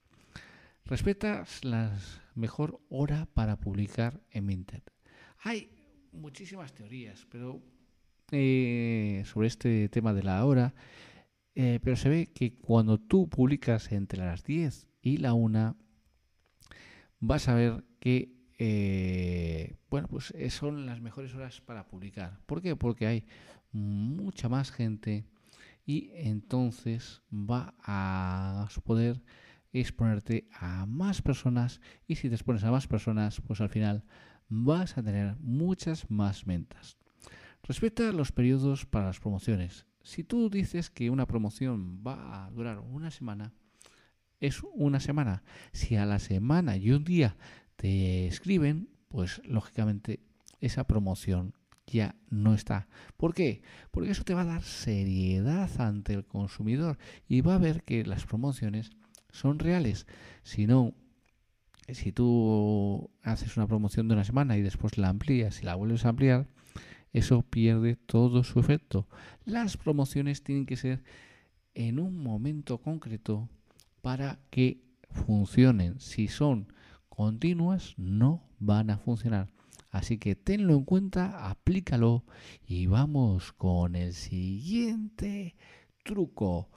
Respetas 0.85 1.65
la 1.65 1.97
mejor 2.35 2.81
hora 2.91 3.27
para 3.33 3.59
publicar 3.59 4.21
en 4.31 4.45
Minted. 4.45 4.83
Hay 5.39 5.71
muchísimas 6.13 6.75
teorías 6.75 7.27
pero 7.31 7.63
eh, 8.31 9.23
sobre 9.25 9.49
este 9.49 9.89
tema 9.89 10.13
de 10.13 10.23
la 10.23 10.45
hora, 10.45 10.75
eh, 11.55 11.81
pero 11.83 11.97
se 11.97 12.09
ve 12.11 12.27
que 12.35 12.55
cuando 12.55 12.99
tú 12.99 13.29
publicas 13.31 13.93
entre 13.93 14.19
las 14.19 14.45
10 14.45 14.89
y 15.01 15.17
la 15.19 15.33
1 15.33 15.77
vas 17.21 17.49
a 17.49 17.55
ver 17.55 17.85
que 18.01 18.35
eh, 18.59 19.77
bueno, 19.91 20.09
pues 20.09 20.33
eh, 20.37 20.51
son 20.51 20.87
las 20.87 21.01
mejores 21.01 21.35
horas 21.35 21.61
para 21.61 21.87
publicar. 21.87 22.39
¿Por 22.47 22.63
qué? 22.63 22.77
Porque 22.77 23.07
hay 23.07 23.27
mucha 23.73 24.49
más 24.49 24.71
gente 24.71 25.25
y 25.85 26.11
entonces 26.15 27.23
va 27.33 27.75
a 27.83 28.69
poder 28.85 29.23
exponerte 29.73 30.49
a 30.53 30.87
más 30.87 31.21
personas 31.21 31.81
y 32.07 32.15
si 32.17 32.29
te 32.29 32.37
expones 32.37 32.63
a 32.65 32.71
más 32.71 32.87
personas, 32.87 33.41
pues 33.41 33.61
al 33.61 33.69
final 33.69 34.05
vas 34.49 34.97
a 34.97 35.03
tener 35.03 35.37
muchas 35.41 36.11
más 36.11 36.45
ventas. 36.45 36.97
Respeta 37.63 38.13
los 38.13 38.31
periodos 38.31 38.87
para 38.87 39.07
las 39.07 39.21
promociones. 39.21 39.87
Si 40.03 40.23
tú 40.23 40.51
dices 40.51 40.91
que 40.91 41.11
una 41.11 41.27
promoción 41.27 42.03
va 42.07 42.45
a 42.45 42.51
durar 42.51 42.79
una 42.79 43.11
semana, 43.11 43.53
es 44.41 44.63
una 44.75 45.01
semana. 45.01 45.43
Si 45.73 45.97
a 45.97 46.07
la 46.07 46.19
semana 46.19 46.77
y 46.77 46.91
un 46.91 47.05
día 47.05 47.37
te 47.77 48.27
escriben, 48.27 48.89
pues 49.09 49.41
lógicamente 49.45 50.21
esa 50.61 50.87
promoción 50.87 51.55
ya 51.87 52.17
no 52.31 52.55
está. 52.55 52.89
¿Por 53.17 53.35
qué? 53.35 53.63
Porque 53.91 54.11
eso 54.11 54.25
te 54.25 54.35
va 54.35 54.43
a 54.43 54.47
dar 54.47 54.63
seriedad 54.63 55.71
ante 55.81 56.15
el 56.15 56.25
consumidor 56.25 56.99
y 57.29 57.41
va 57.41 57.55
a 57.55 57.59
ver 57.59 57.83
que 57.83 58.05
las 58.05 58.25
promociones 58.25 58.91
son 59.31 59.59
reales. 59.59 60.07
Si 60.43 60.67
no, 60.67 60.95
si 61.89 62.13
tú 62.13 63.11
haces 63.23 63.57
una 63.57 63.67
promoción 63.67 64.09
de 64.09 64.15
una 64.15 64.25
semana 64.25 64.57
y 64.57 64.63
después 64.63 64.97
la 64.99 65.09
amplías 65.09 65.61
y 65.63 65.67
la 65.67 65.75
vuelves 65.75 66.05
a 66.05 66.11
ampliar, 66.11 66.49
eso 67.13 67.43
pierde 67.43 67.97
todo 67.97 68.43
su 68.43 68.59
efecto. 68.59 69.07
Las 69.45 69.77
promociones 69.77 70.43
tienen 70.43 70.67
que 70.67 70.77
ser 70.77 71.03
en 71.75 71.99
un 71.99 72.23
momento 72.23 72.79
concreto 72.79 73.49
para 74.05 74.39
que 74.51 74.85
funcionen. 75.09 75.99
Si 75.99 76.29
son 76.29 76.71
continuas, 77.09 77.95
no 77.97 78.47
van 78.59 78.91
a 78.91 78.99
funcionar. 78.99 79.49
Así 79.89 80.19
que 80.19 80.37
tenlo 80.37 80.75
en 80.75 80.85
cuenta, 80.85 81.49
aplícalo 81.49 82.27
y 82.67 82.87
vamos 82.87 83.55
con 83.55 83.97
el 83.97 84.13
siguiente 84.13 85.57
truco. 86.05 86.69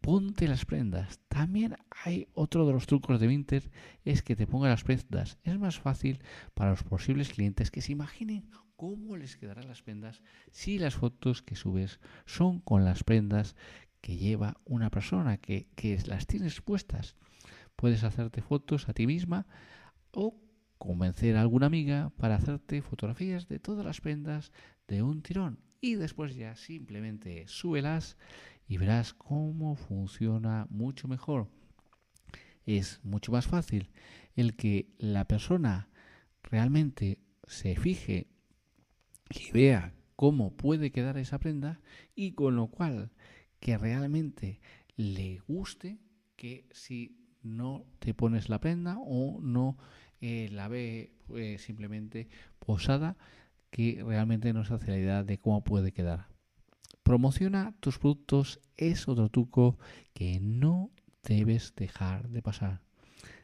Ponte 0.00 0.48
las 0.48 0.64
prendas. 0.64 1.20
También 1.28 1.76
hay 2.02 2.28
otro 2.32 2.66
de 2.66 2.72
los 2.72 2.86
trucos 2.86 3.20
de 3.20 3.26
Vinter, 3.26 3.70
es 4.06 4.22
que 4.22 4.36
te 4.36 4.46
ponga 4.46 4.70
las 4.70 4.84
prendas. 4.84 5.36
Es 5.42 5.58
más 5.58 5.78
fácil 5.78 6.22
para 6.54 6.70
los 6.70 6.82
posibles 6.82 7.28
clientes 7.28 7.70
que 7.70 7.82
se 7.82 7.92
imaginen 7.92 8.48
cómo 8.78 9.16
les 9.16 9.36
quedarán 9.36 9.66
las 9.66 9.82
prendas 9.82 10.22
si 10.52 10.78
las 10.78 10.94
fotos 10.94 11.42
que 11.42 11.56
subes 11.56 11.98
son 12.26 12.60
con 12.60 12.84
las 12.84 13.02
prendas 13.02 13.56
que 14.00 14.16
lleva 14.16 14.56
una 14.64 14.90
persona, 14.90 15.38
que, 15.38 15.68
que 15.74 15.98
las 16.06 16.26
tienes 16.26 16.60
puestas. 16.60 17.16
Puedes 17.76 18.04
hacerte 18.04 18.42
fotos 18.42 18.88
a 18.88 18.92
ti 18.92 19.06
misma 19.06 19.46
o 20.12 20.40
convencer 20.78 21.36
a 21.36 21.40
alguna 21.40 21.66
amiga 21.66 22.10
para 22.16 22.36
hacerte 22.36 22.82
fotografías 22.82 23.48
de 23.48 23.58
todas 23.58 23.84
las 23.84 24.00
prendas 24.00 24.52
de 24.86 25.02
un 25.02 25.22
tirón 25.22 25.60
y 25.80 25.94
después 25.94 26.34
ya 26.34 26.56
simplemente 26.56 27.46
súbelas 27.46 28.16
y 28.66 28.78
verás 28.78 29.14
cómo 29.14 29.76
funciona 29.76 30.66
mucho 30.70 31.08
mejor. 31.08 31.48
Es 32.66 33.00
mucho 33.02 33.32
más 33.32 33.46
fácil 33.46 33.90
el 34.34 34.56
que 34.56 34.90
la 34.98 35.26
persona 35.26 35.88
realmente 36.42 37.20
se 37.46 37.76
fije 37.76 38.28
y 39.30 39.50
vea 39.52 39.94
cómo 40.16 40.56
puede 40.56 40.90
quedar 40.90 41.16
esa 41.16 41.38
prenda 41.38 41.80
y 42.14 42.32
con 42.32 42.56
lo 42.56 42.68
cual 42.68 43.10
que 43.60 43.78
realmente 43.78 44.60
le 44.96 45.40
guste 45.46 45.98
que 46.36 46.66
si 46.72 47.16
no 47.42 47.84
te 47.98 48.14
pones 48.14 48.48
la 48.48 48.60
prenda 48.60 48.98
o 48.98 49.40
no 49.40 49.76
eh, 50.20 50.48
la 50.50 50.68
ve 50.68 51.12
pues, 51.26 51.62
simplemente 51.62 52.28
posada 52.58 53.16
que 53.70 54.02
realmente 54.04 54.52
no 54.52 54.64
se 54.64 54.74
hace 54.74 54.90
la 54.90 54.98
idea 54.98 55.24
de 55.24 55.38
cómo 55.38 55.62
puede 55.62 55.92
quedar. 55.92 56.28
Promociona 57.02 57.74
tus 57.80 57.98
productos 57.98 58.60
es 58.76 59.08
otro 59.08 59.28
truco 59.28 59.78
que 60.12 60.40
no 60.40 60.90
debes 61.22 61.74
dejar 61.76 62.28
de 62.28 62.42
pasar. 62.42 62.82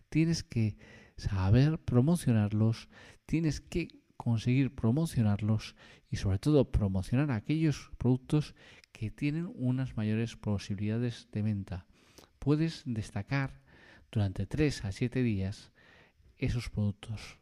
Tienes 0.09 0.43
que 0.43 0.77
saber 1.17 1.79
promocionarlos, 1.79 2.89
tienes 3.27 3.61
que 3.61 3.89
conseguir 4.17 4.75
promocionarlos 4.75 5.75
y 6.11 6.17
sobre 6.17 6.39
todo 6.39 6.71
promocionar 6.71 7.31
aquellos 7.31 7.91
productos 7.99 8.55
que 8.93 9.11
tienen 9.11 9.51
unas 9.55 9.97
mayores 9.97 10.37
posibilidades 10.37 11.29
de 11.33 11.43
venta. 11.43 11.87
Puedes 12.39 12.83
destacar 12.87 13.61
durante 14.13 14.47
3 14.47 14.85
a 14.85 14.93
7 14.93 15.23
días 15.23 15.73
esos 16.39 16.71
productos. 16.71 17.39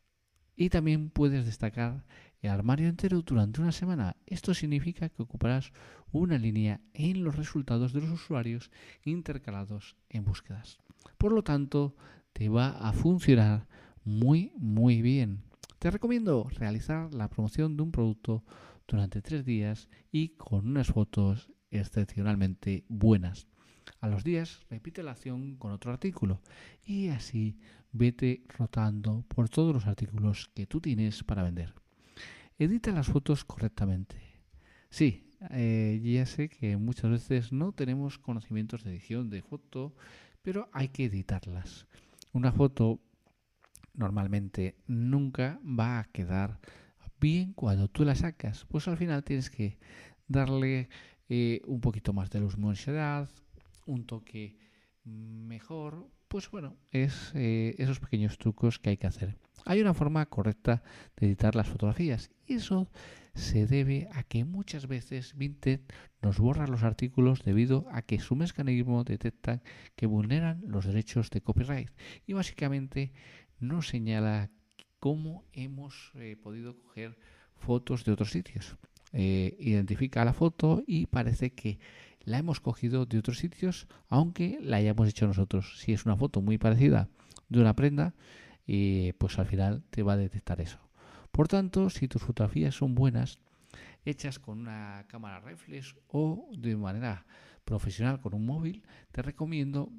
Y 0.55 0.71
también 0.71 1.11
puedes 1.11 1.47
destacar 1.47 2.05
el 2.41 2.51
armario 2.51 2.89
entero 2.89 3.23
durante 3.23 3.61
una 3.61 3.73
semana. 3.73 4.17
Esto 4.27 4.55
significa 4.55 5.09
que 5.09 5.23
ocuparás 5.23 5.73
una 6.11 6.39
línea 6.39 6.81
en 6.93 7.25
los 7.25 7.37
resultados 7.37 7.93
de 7.93 8.01
los 8.01 8.11
usuarios 8.11 8.71
intercalados 9.05 9.97
en 10.09 10.25
búsquedas. 10.25 10.79
Por 11.19 11.33
lo 11.33 11.43
tanto, 11.43 11.97
te 12.33 12.49
va 12.49 12.71
a 12.79 12.93
funcionar 12.93 13.67
muy, 14.05 14.53
muy 14.57 15.03
bien. 15.03 15.43
Te 15.83 15.91
recomiendo 15.91 16.49
realizar 16.61 17.13
la 17.13 17.29
promoción 17.29 17.77
de 17.77 17.83
un 17.83 17.91
producto 17.91 18.45
durante 18.87 19.21
tres 19.21 19.45
días 19.45 19.89
y 20.13 20.29
con 20.37 20.69
unas 20.69 20.87
fotos 20.87 21.51
excepcionalmente 21.73 22.85
buenas. 22.89 23.49
A 24.01 24.07
los 24.07 24.23
días 24.23 24.65
repite 24.71 25.03
la 25.03 25.11
acción 25.11 25.57
con 25.57 25.73
otro 25.73 25.91
artículo 25.91 26.41
y 26.87 27.09
así 27.09 27.59
vete 27.91 28.45
rotando 28.57 29.25
por 29.27 29.49
todos 29.49 29.75
los 29.75 29.89
artículos 29.89 30.53
que 30.55 30.69
tú 30.69 30.81
tienes 30.81 31.25
para 31.25 31.43
vender. 31.43 31.75
Edita 32.61 32.93
las 32.93 33.09
fotos 33.09 33.45
correctamente. 33.45 34.23
Sí, 34.89 35.33
eh, 35.51 36.01
ya 36.01 36.27
sé 36.27 36.49
que 36.49 36.77
muchas 36.77 37.11
veces 37.11 37.51
no 37.51 37.73
tenemos 37.73 38.21
conocimientos 38.21 38.85
de 38.85 38.93
edición 38.93 39.31
de 39.31 39.43
foto, 39.43 39.97
pero 40.43 40.69
hay 40.73 40.91
que 40.91 41.07
editarlas. 41.07 41.89
Una 42.33 42.53
foto 42.53 43.01
normalmente 43.95 44.77
nunca 44.87 45.61
va 45.65 46.01
a 46.01 46.05
quedar 46.05 46.61
bien 47.21 47.53
cuando 47.53 47.89
tú 47.89 48.05
la 48.05 48.15
sacas, 48.15 48.67
pues 48.69 48.89
al 48.89 48.97
final 48.97 49.23
tienes 49.23 49.49
que 49.49 49.79
darle 50.27 50.89
eh, 51.29 51.61
un 51.67 51.81
poquito 51.81 52.13
más 52.13 52.31
de 52.31 52.41
luminosidad, 52.41 53.31
un 53.87 54.05
toque 54.05 54.57
mejor. 55.05 56.09
Pues 56.29 56.51
bueno, 56.51 56.77
es 56.91 57.33
eh, 57.35 57.75
esos 57.79 58.01
pequeños 58.01 58.39
trucos 58.39 58.79
que 58.79 58.91
hay 58.91 58.97
que 58.97 59.07
hacer. 59.07 59.37
Hay 59.65 59.81
una 59.81 59.95
forma 59.95 60.27
correcta 60.27 60.83
de 61.17 61.27
editar 61.27 61.55
las 61.55 61.69
fotografías 61.69 62.31
y 62.47 62.55
eso 62.55 62.91
se 63.35 63.67
debe 63.67 64.09
a 64.13 64.25
que 64.25 64.45
muchas 64.45 64.87
veces 64.87 65.37
Vinted 65.37 65.81
nos 66.21 66.39
borra 66.39 66.67
los 66.67 66.83
artículos 66.83 67.45
debido 67.45 67.87
a 67.91 68.03
que 68.03 68.19
su 68.19 68.37
mecanismo 68.37 69.05
detecta 69.05 69.63
que 69.95 70.07
vulneran 70.07 70.63
los 70.67 70.85
derechos 70.87 71.31
de 71.31 71.41
copyright. 71.41 71.91
Y 72.27 72.33
básicamente 72.35 73.13
nos 73.63 73.89
señala 73.89 74.51
cómo 74.99 75.45
hemos 75.53 76.13
eh, 76.15 76.37
podido 76.37 76.77
coger 76.77 77.17
fotos 77.57 78.05
de 78.05 78.13
otros 78.13 78.31
sitios. 78.31 78.77
Eh, 79.13 79.57
identifica 79.59 80.25
la 80.25 80.33
foto 80.33 80.83
y 80.87 81.07
parece 81.07 81.53
que 81.53 81.79
la 82.25 82.39
hemos 82.39 82.61
cogido 82.61 83.07
de 83.07 83.19
otros 83.19 83.39
sitios, 83.39 83.89
aunque 84.09 84.59
la 84.63 84.77
hayamos 84.77 85.09
hecho 85.09 85.27
nosotros. 85.27 85.79
Si 85.79 85.93
es 85.93 86.07
una 86.07 86.17
foto 86.17 86.41
muy 86.41 86.59
parecida 86.59 87.09
de 87.49 87.61
una 87.61 87.75
prenda, 87.75 88.15
eh, 88.67 89.15
pues 89.19 89.39
al 89.39 89.47
final 89.47 89.83
te 89.91 90.03
va 90.03 90.15
a 90.15 90.17
detectar 90.17 90.61
eso. 90.61 90.79
Por 91.31 91.49
tanto, 91.49 91.91
si 91.91 92.09
tus 92.09 92.23
fotografías 92.23 92.75
son 92.75 92.95
buenas, 92.95 93.39
hechas 94.05 94.39
con 94.39 94.61
una 94.61 95.05
cámara 95.09 95.41
reflex 95.41 95.95
o 96.09 96.49
de 96.57 96.77
manera 96.77 97.27
profesional 97.65 98.21
con 98.21 98.35
un 98.35 98.47
móvil, 98.47 98.83
te 99.13 99.23
recomiendo 99.23 99.91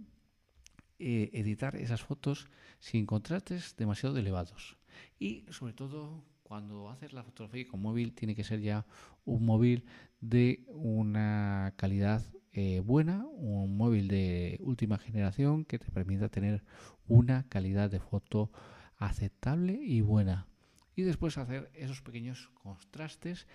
eh, 0.99 1.29
editar 1.33 1.75
esas 1.75 2.01
fotos 2.01 2.47
sin 2.79 3.05
contrastes 3.05 3.75
demasiado 3.77 4.17
elevados. 4.17 4.77
Y 5.19 5.45
sobre 5.49 5.73
todo 5.73 6.23
cuando 6.43 6.89
haces 6.89 7.13
la 7.13 7.23
fotografía 7.23 7.67
con 7.67 7.81
móvil 7.81 8.13
tiene 8.13 8.35
que 8.35 8.43
ser 8.43 8.61
ya 8.61 8.85
un 9.25 9.45
móvil 9.45 9.85
de 10.21 10.63
una 10.67 11.73
calidad 11.77 12.23
eh, 12.51 12.81
buena, 12.81 13.25
un 13.25 13.75
móvil 13.75 14.07
de 14.07 14.59
última 14.61 14.99
generación 14.99 15.65
que 15.65 15.79
te 15.79 15.89
permita 15.89 16.29
tener 16.29 16.63
una 17.07 17.47
calidad 17.49 17.89
de 17.89 17.99
foto 17.99 18.51
aceptable 18.97 19.73
y 19.73 20.01
buena. 20.01 20.47
Y 20.95 21.01
después 21.01 21.37
hacer 21.37 21.71
esos 21.73 22.01
pequeños 22.01 22.51
contrastes 22.53 23.47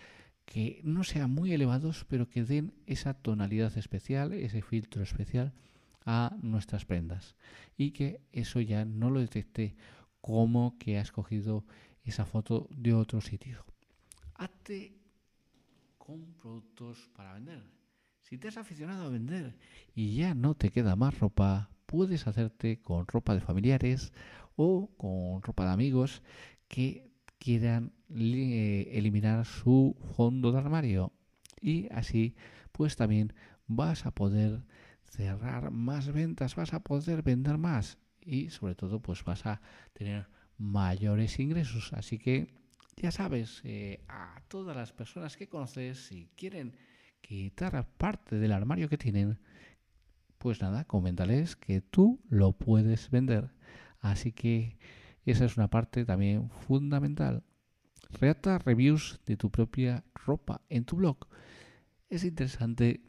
que 0.45 0.81
no 0.83 1.05
sean 1.05 1.31
muy 1.31 1.53
elevados, 1.53 2.05
pero 2.09 2.29
que 2.29 2.43
den 2.43 2.73
esa 2.87 3.15
tonalidad 3.15 3.77
especial, 3.79 4.33
ese 4.33 4.63
filtro 4.63 5.03
especial 5.03 5.53
a 6.05 6.37
nuestras 6.43 6.85
prendas. 6.85 7.37
Y 7.77 7.93
que 7.93 8.21
eso 8.33 8.61
ya 8.61 8.85
no 8.85 9.11
lo 9.11 9.21
detecte 9.21 9.77
como 10.21 10.77
que 10.79 10.99
has 10.99 11.13
cogido 11.13 11.65
esa 12.03 12.25
foto 12.25 12.69
de 12.71 12.95
otro 12.95 13.21
sitio. 13.21 13.65
Hazte 14.35 14.97
con 15.99 16.35
productos 16.35 17.11
para 17.15 17.35
vender. 17.35 17.63
Si 18.23 18.39
te 18.39 18.49
has 18.49 18.57
aficionado 18.57 19.05
a 19.05 19.09
vender 19.09 19.57
y 19.95 20.17
ya 20.17 20.35
no 20.35 20.55
te 20.55 20.71
queda 20.71 20.97
más 20.97 21.19
ropa, 21.19 21.71
puedes 21.87 22.27
hacerte 22.27 22.81
con 22.81 23.07
ropa 23.07 23.35
de 23.35 23.41
familiares 23.41 24.13
o 24.57 24.91
con 24.97 25.43
ropa 25.43 25.65
de 25.65 25.73
amigos 25.73 26.23
que 26.69 27.11
quieran 27.39 27.93
eliminar 28.11 29.47
su 29.47 29.97
fondo 30.17 30.53
de 30.53 30.59
armario 30.59 31.13
y 31.61 31.89
así 31.93 32.35
pues 32.73 32.97
también 32.97 33.33
vas 33.67 34.07
a 34.07 34.11
poder 34.11 34.65
cerrar 35.11 35.71
más 35.71 36.13
ventas, 36.13 36.55
vas 36.55 36.75
a 36.75 36.81
poder 36.81 37.23
vender 37.23 37.59
más 37.59 37.99
y 38.21 38.51
sobre 38.51 38.75
todo 38.75 39.01
pues 39.01 39.25
vas 39.25 39.47
a 39.47 39.61
tener 39.93 40.29
mayores 40.59 41.39
ingresos. 41.39 41.93
Así 41.93 42.19
que 42.19 42.55
ya 42.97 43.11
sabes, 43.11 43.61
eh, 43.65 44.05
a 44.09 44.43
todas 44.49 44.77
las 44.77 44.93
personas 44.93 45.37
que 45.37 45.49
conoces, 45.49 46.07
si 46.07 46.29
quieren 46.37 46.77
quitar 47.21 47.87
parte 47.97 48.39
del 48.39 48.53
armario 48.53 48.89
que 48.89 48.99
tienen, 48.99 49.39
pues 50.39 50.61
nada, 50.61 50.85
coméntales 50.85 51.57
que 51.57 51.81
tú 51.81 52.21
lo 52.29 52.53
puedes 52.53 53.11
vender. 53.11 53.51
Así 54.01 54.33
que 54.33 54.79
esa 55.25 55.45
es 55.45 55.57
una 55.57 55.69
parte 55.69 56.05
también 56.05 56.51
fundamental. 56.51 57.45
Redacta 58.11 58.59
reviews 58.59 59.21
de 59.27 59.37
tu 59.37 59.51
propia 59.51 60.05
ropa 60.15 60.63
en 60.69 60.85
tu 60.85 60.97
blog. 60.97 61.19
Es 62.09 62.25
interesante 62.25 63.03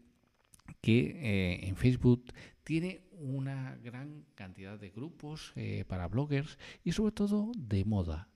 que 0.82 1.00
eh, 1.00 1.68
en 1.68 1.76
Facebook 1.76 2.26
tiene 2.64 3.02
una 3.12 3.76
gran 3.78 4.26
cantidad 4.36 4.80
de 4.80 4.90
grupos 4.90 5.54
eh, 5.56 5.86
para 5.88 6.08
bloggers 6.08 6.58
y 6.84 6.92
sobre 6.92 7.12
todo 7.12 7.52
de 7.58 7.86
moda. 7.86 8.30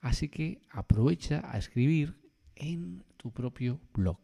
Así 0.00 0.28
que 0.28 0.60
aprovecha 0.70 1.42
a 1.44 1.58
escribir 1.58 2.20
en 2.56 3.04
tu 3.16 3.32
propio 3.32 3.80
blog 3.94 4.18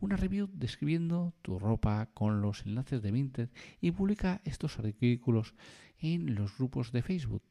una 0.00 0.16
review 0.16 0.48
describiendo 0.52 1.34
tu 1.42 1.58
ropa 1.58 2.10
con 2.14 2.40
los 2.40 2.64
enlaces 2.64 3.02
de 3.02 3.10
Vinted 3.10 3.48
y 3.80 3.90
publica 3.90 4.40
estos 4.44 4.78
artículos 4.78 5.54
en 5.98 6.36
los 6.36 6.56
grupos 6.56 6.92
de 6.92 7.02
Facebook 7.02 7.42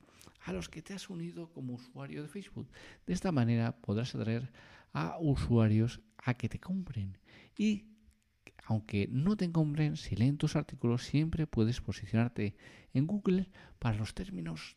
a 0.47 0.53
los 0.53 0.69
que 0.69 0.81
te 0.81 0.93
has 0.93 1.09
unido 1.09 1.51
como 1.51 1.73
usuario 1.73 2.21
de 2.21 2.29
Facebook. 2.29 2.69
De 3.05 3.13
esta 3.13 3.33
manera 3.33 3.75
podrás 3.81 4.15
atraer 4.15 4.49
a 4.93 5.17
usuarios 5.19 5.99
a 6.17 6.35
que 6.35 6.47
te 6.47 6.59
compren 6.59 7.17
y 7.57 7.85
aunque 8.67 9.07
no 9.09 9.37
te 9.37 9.49
compren, 9.49 9.95
si 9.95 10.17
leen 10.17 10.37
tus 10.37 10.57
artículos, 10.57 11.03
siempre 11.03 11.47
puedes 11.47 11.79
posicionarte 11.79 12.57
en 12.93 13.07
Google 13.07 13.49
para 13.79 13.97
los 13.97 14.13
términos 14.13 14.75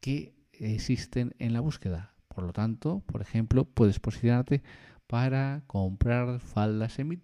que 0.00 0.36
existen 0.52 1.34
en 1.40 1.52
la 1.52 1.58
búsqueda. 1.58 2.14
Por 2.28 2.44
lo 2.44 2.52
tanto, 2.52 3.00
por 3.00 3.20
ejemplo, 3.20 3.64
puedes 3.64 3.98
posicionarte 3.98 4.62
para 5.08 5.64
comprar 5.66 6.38
faldas 6.38 7.00
en 7.00 7.20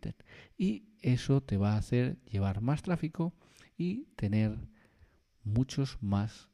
y 0.58 0.88
eso 1.02 1.40
te 1.40 1.56
va 1.56 1.74
a 1.74 1.78
hacer 1.78 2.20
llevar 2.24 2.62
más 2.62 2.82
tráfico 2.82 3.32
y 3.78 4.06
tener 4.16 4.58
muchos 5.44 5.98
más 6.02 6.48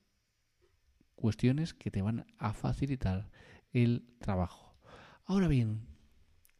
cuestiones 1.14 1.72
que 1.72 1.90
te 1.90 2.02
van 2.02 2.26
a 2.36 2.52
facilitar 2.52 3.30
el 3.72 4.06
trabajo. 4.18 4.76
Ahora 5.24 5.48
bien, 5.48 5.86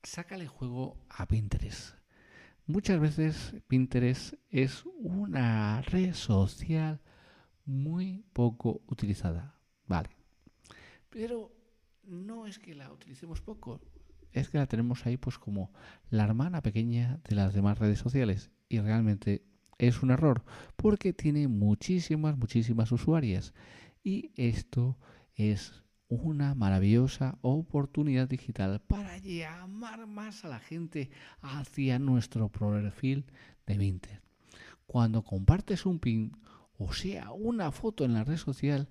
sácale 0.03 0.47
juego 0.47 0.97
a 1.11 1.29
Pinterest. 1.29 2.06
Muchas 2.69 2.99
veces 2.99 3.55
Pinterest 3.69 4.35
es 4.51 4.85
una 4.99 5.83
red 5.83 6.15
social 6.15 7.01
muy 7.65 8.25
poco 8.33 8.83
utilizada, 8.89 9.55
vale. 9.87 10.11
Pero 11.09 11.53
no 12.03 12.47
es 12.47 12.59
que 12.59 12.75
la 12.75 12.93
utilicemos 12.93 13.41
poco, 13.41 13.81
es 14.33 14.49
que 14.49 14.59
la 14.59 14.67
tenemos 14.67 15.07
ahí 15.07 15.17
pues 15.17 15.39
como 15.39 15.73
la 16.11 16.25
hermana 16.25 16.61
pequeña 16.61 17.21
de 17.29 17.37
las 17.37 17.55
demás 17.55 17.79
redes 17.79 18.01
sociales 18.01 18.51
y 18.69 18.81
realmente 18.81 19.45
es 19.79 20.03
un 20.03 20.11
error 20.11 20.45
porque 20.75 21.13
tiene 21.13 21.47
muchísimas, 21.47 22.37
muchísimas 22.37 22.91
usuarias 22.91 23.55
y 24.03 24.33
esto 24.35 24.99
es 25.37 25.85
una 26.09 26.55
maravillosa 26.55 27.39
oportunidad 27.43 28.29
digital 28.29 28.81
para 28.81 29.19
llamar 29.19 30.07
más 30.07 30.45
a 30.45 30.49
la 30.49 30.61
gente 30.61 31.11
hacia 31.41 31.99
nuestro 31.99 32.49
perfil 32.49 33.25
de 33.67 33.77
Vinted. 33.77 34.21
Cuando 34.87 35.23
compartes 35.23 35.85
un 35.85 35.99
pin, 35.99 36.33
o 36.79 36.93
sea, 36.93 37.33
una 37.33 37.73
foto 37.73 38.05
en 38.05 38.15
la 38.15 38.25
red 38.25 38.37
social 38.37 38.89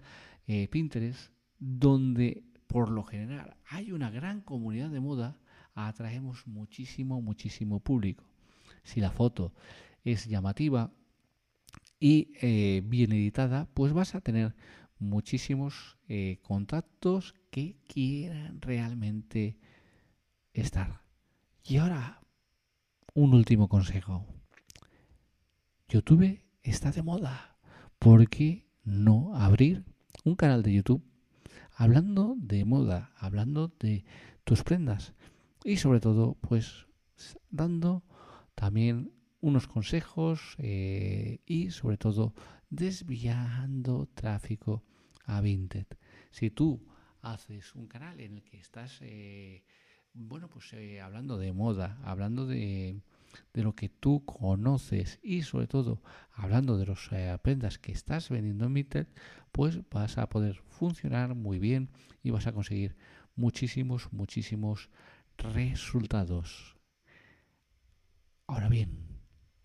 eh, 0.48 0.68
Pinterest, 0.68 1.32
donde 1.58 2.44
por 2.68 2.90
lo 2.90 3.04
general 3.04 3.56
hay 3.70 3.92
una 3.92 4.10
gran 4.10 4.42
comunidad 4.42 4.90
de 4.90 5.00
moda, 5.00 5.38
atraemos 5.74 6.46
muchísimo, 6.48 7.22
muchísimo 7.22 7.80
público. 7.80 8.26
Si 8.84 9.00
la 9.00 9.12
foto 9.12 9.54
es 10.04 10.26
llamativa 10.26 10.92
y 12.00 12.34
eh, 12.42 12.82
bien 12.86 13.14
editada, 13.14 13.68
pues 13.74 13.94
vas 13.94 14.16
a 14.16 14.22
tener 14.22 14.56
muchísimos 15.00 15.98
eh, 16.08 16.40
contactos 16.42 17.34
que 17.52 17.78
quieran 17.88 18.62
realmente 18.62 19.58
estar. 20.54 21.02
Y 21.64 21.78
ahora, 21.78 22.22
un 23.14 23.34
último 23.34 23.68
consejo. 23.68 24.26
YouTube 25.88 26.42
está 26.64 26.92
de 26.92 27.04
moda. 27.04 27.58
¿Por 28.00 28.30
qué 28.30 28.68
no 28.84 29.36
abrir 29.36 29.86
un 30.24 30.36
canal 30.36 30.64
de 30.64 30.74
YouTube 30.74 31.04
hablando 31.76 32.36
de 32.38 32.66
moda, 32.66 33.12
hablando 33.18 33.72
de 33.80 34.06
tus 34.44 34.64
prendas 34.64 35.14
y 35.64 35.78
sobre 35.78 36.00
todo, 36.00 36.36
pues 36.42 36.88
dando 37.50 38.04
también 38.54 39.12
unos 39.42 39.68
consejos 39.68 40.56
eh, 40.58 41.40
y 41.46 41.72
sobre 41.72 41.98
todo 41.98 42.34
desviando 42.70 44.08
tráfico 44.14 44.84
a 45.26 45.42
Vinted. 45.42 45.88
Si 46.32 46.50
tú 46.50 46.86
haces 47.22 47.74
un 47.76 47.88
canal 47.88 48.20
en 48.20 48.36
el 48.38 48.44
que 48.44 48.58
estás, 48.58 49.00
eh, 49.02 49.64
bueno, 50.14 50.50
pues 50.50 50.72
eh, 50.74 51.02
hablando 51.02 51.38
de 51.38 51.52
moda, 51.54 52.00
hablando 52.04 52.46
de, 52.46 53.02
de, 53.54 53.64
lo 53.64 53.74
que 53.74 53.90
tú 53.90 54.24
conoces 54.26 55.20
y 55.24 55.42
sobre 55.42 55.68
todo 55.68 56.02
hablando 56.32 56.78
de 56.78 56.94
eh, 57.12 57.38
prendas 57.42 57.80
que 57.80 57.92
estás 57.92 58.30
vendiendo 58.30 58.66
en 58.66 58.74
Vinted, 58.74 59.08
pues 59.52 59.80
vas 59.90 60.18
a 60.18 60.30
poder 60.30 60.62
funcionar 60.70 61.36
muy 61.36 61.60
bien 61.60 61.90
y 62.24 62.32
vas 62.32 62.48
a 62.48 62.54
conseguir 62.54 62.96
muchísimos, 63.36 64.12
muchísimos 64.14 64.90
resultados. 65.38 66.78
Ahora 68.48 68.70
bien, 68.70 69.05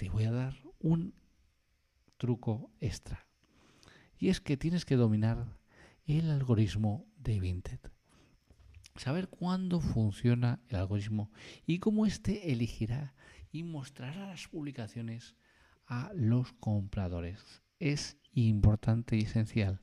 te 0.01 0.09
voy 0.09 0.25
a 0.25 0.33
dar 0.33 0.57
un 0.79 1.13
truco 2.17 2.73
extra. 2.81 3.29
Y 4.17 4.31
es 4.31 4.41
que 4.41 4.57
tienes 4.57 4.87
que 4.87 4.97
dominar 4.97 5.59
el 6.07 6.31
algoritmo 6.31 7.07
de 7.19 7.39
Vinted. 7.39 7.81
Saber 8.97 9.29
cuándo 9.29 9.79
funciona 9.83 10.59
el 10.69 10.77
algoritmo 10.77 11.31
y 11.67 11.81
cómo 11.81 12.07
éste 12.07 12.51
elegirá 12.51 13.15
y 13.53 13.63
mostrará 13.63 14.29
las 14.29 14.49
publicaciones 14.49 15.37
a 15.85 16.11
los 16.15 16.55
compradores. 16.55 17.63
Es 17.79 18.17
importante 18.33 19.19
y 19.19 19.25
esencial. 19.25 19.83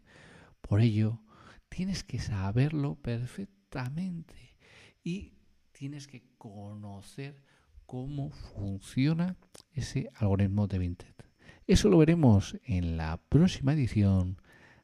Por 0.61 0.81
ello, 0.81 1.21
tienes 1.69 2.03
que 2.03 2.17
saberlo 2.17 2.95
perfectamente 2.95 4.57
y 5.03 5.35
tienes 5.73 6.07
que 6.07 6.23
conocer 6.39 7.43
cómo 7.87 8.31
funciona 8.31 9.37
ese 9.71 10.11
algoritmo 10.15 10.67
de 10.67 10.77
Vinted. 10.77 11.15
Eso 11.65 11.89
lo 11.89 11.97
veremos 11.97 12.57
en 12.65 12.97
la 12.97 13.17
próxima 13.29 13.73
edición 13.73 14.41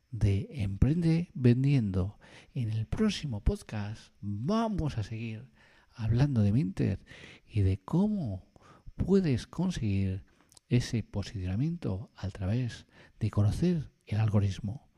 de 0.10 0.47
Emprende 0.49 1.30
Vendiendo. 1.34 2.18
En 2.54 2.72
el 2.72 2.88
próximo 2.88 3.41
podcast 3.41 4.14
vamos 4.22 4.97
a 4.97 5.04
seguir 5.04 5.49
hablando 5.91 6.41
de 6.41 6.54
Vinted 6.54 6.99
y 7.45 7.62
de 7.62 7.78
cómo 7.78 8.47
puedes 8.95 9.47
conseguir 9.47 10.24
ese 10.70 11.04
posicionamiento 11.04 12.10
a 12.16 12.30
través 12.30 12.88
de 13.20 13.30
conocer 13.30 13.91
el 14.06 14.20
algoritmo. 14.20 14.89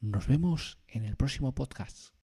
Nos 0.00 0.26
vemos 0.26 0.78
en 0.88 1.04
el 1.04 1.16
próximo 1.16 1.54
podcast. 1.54 2.12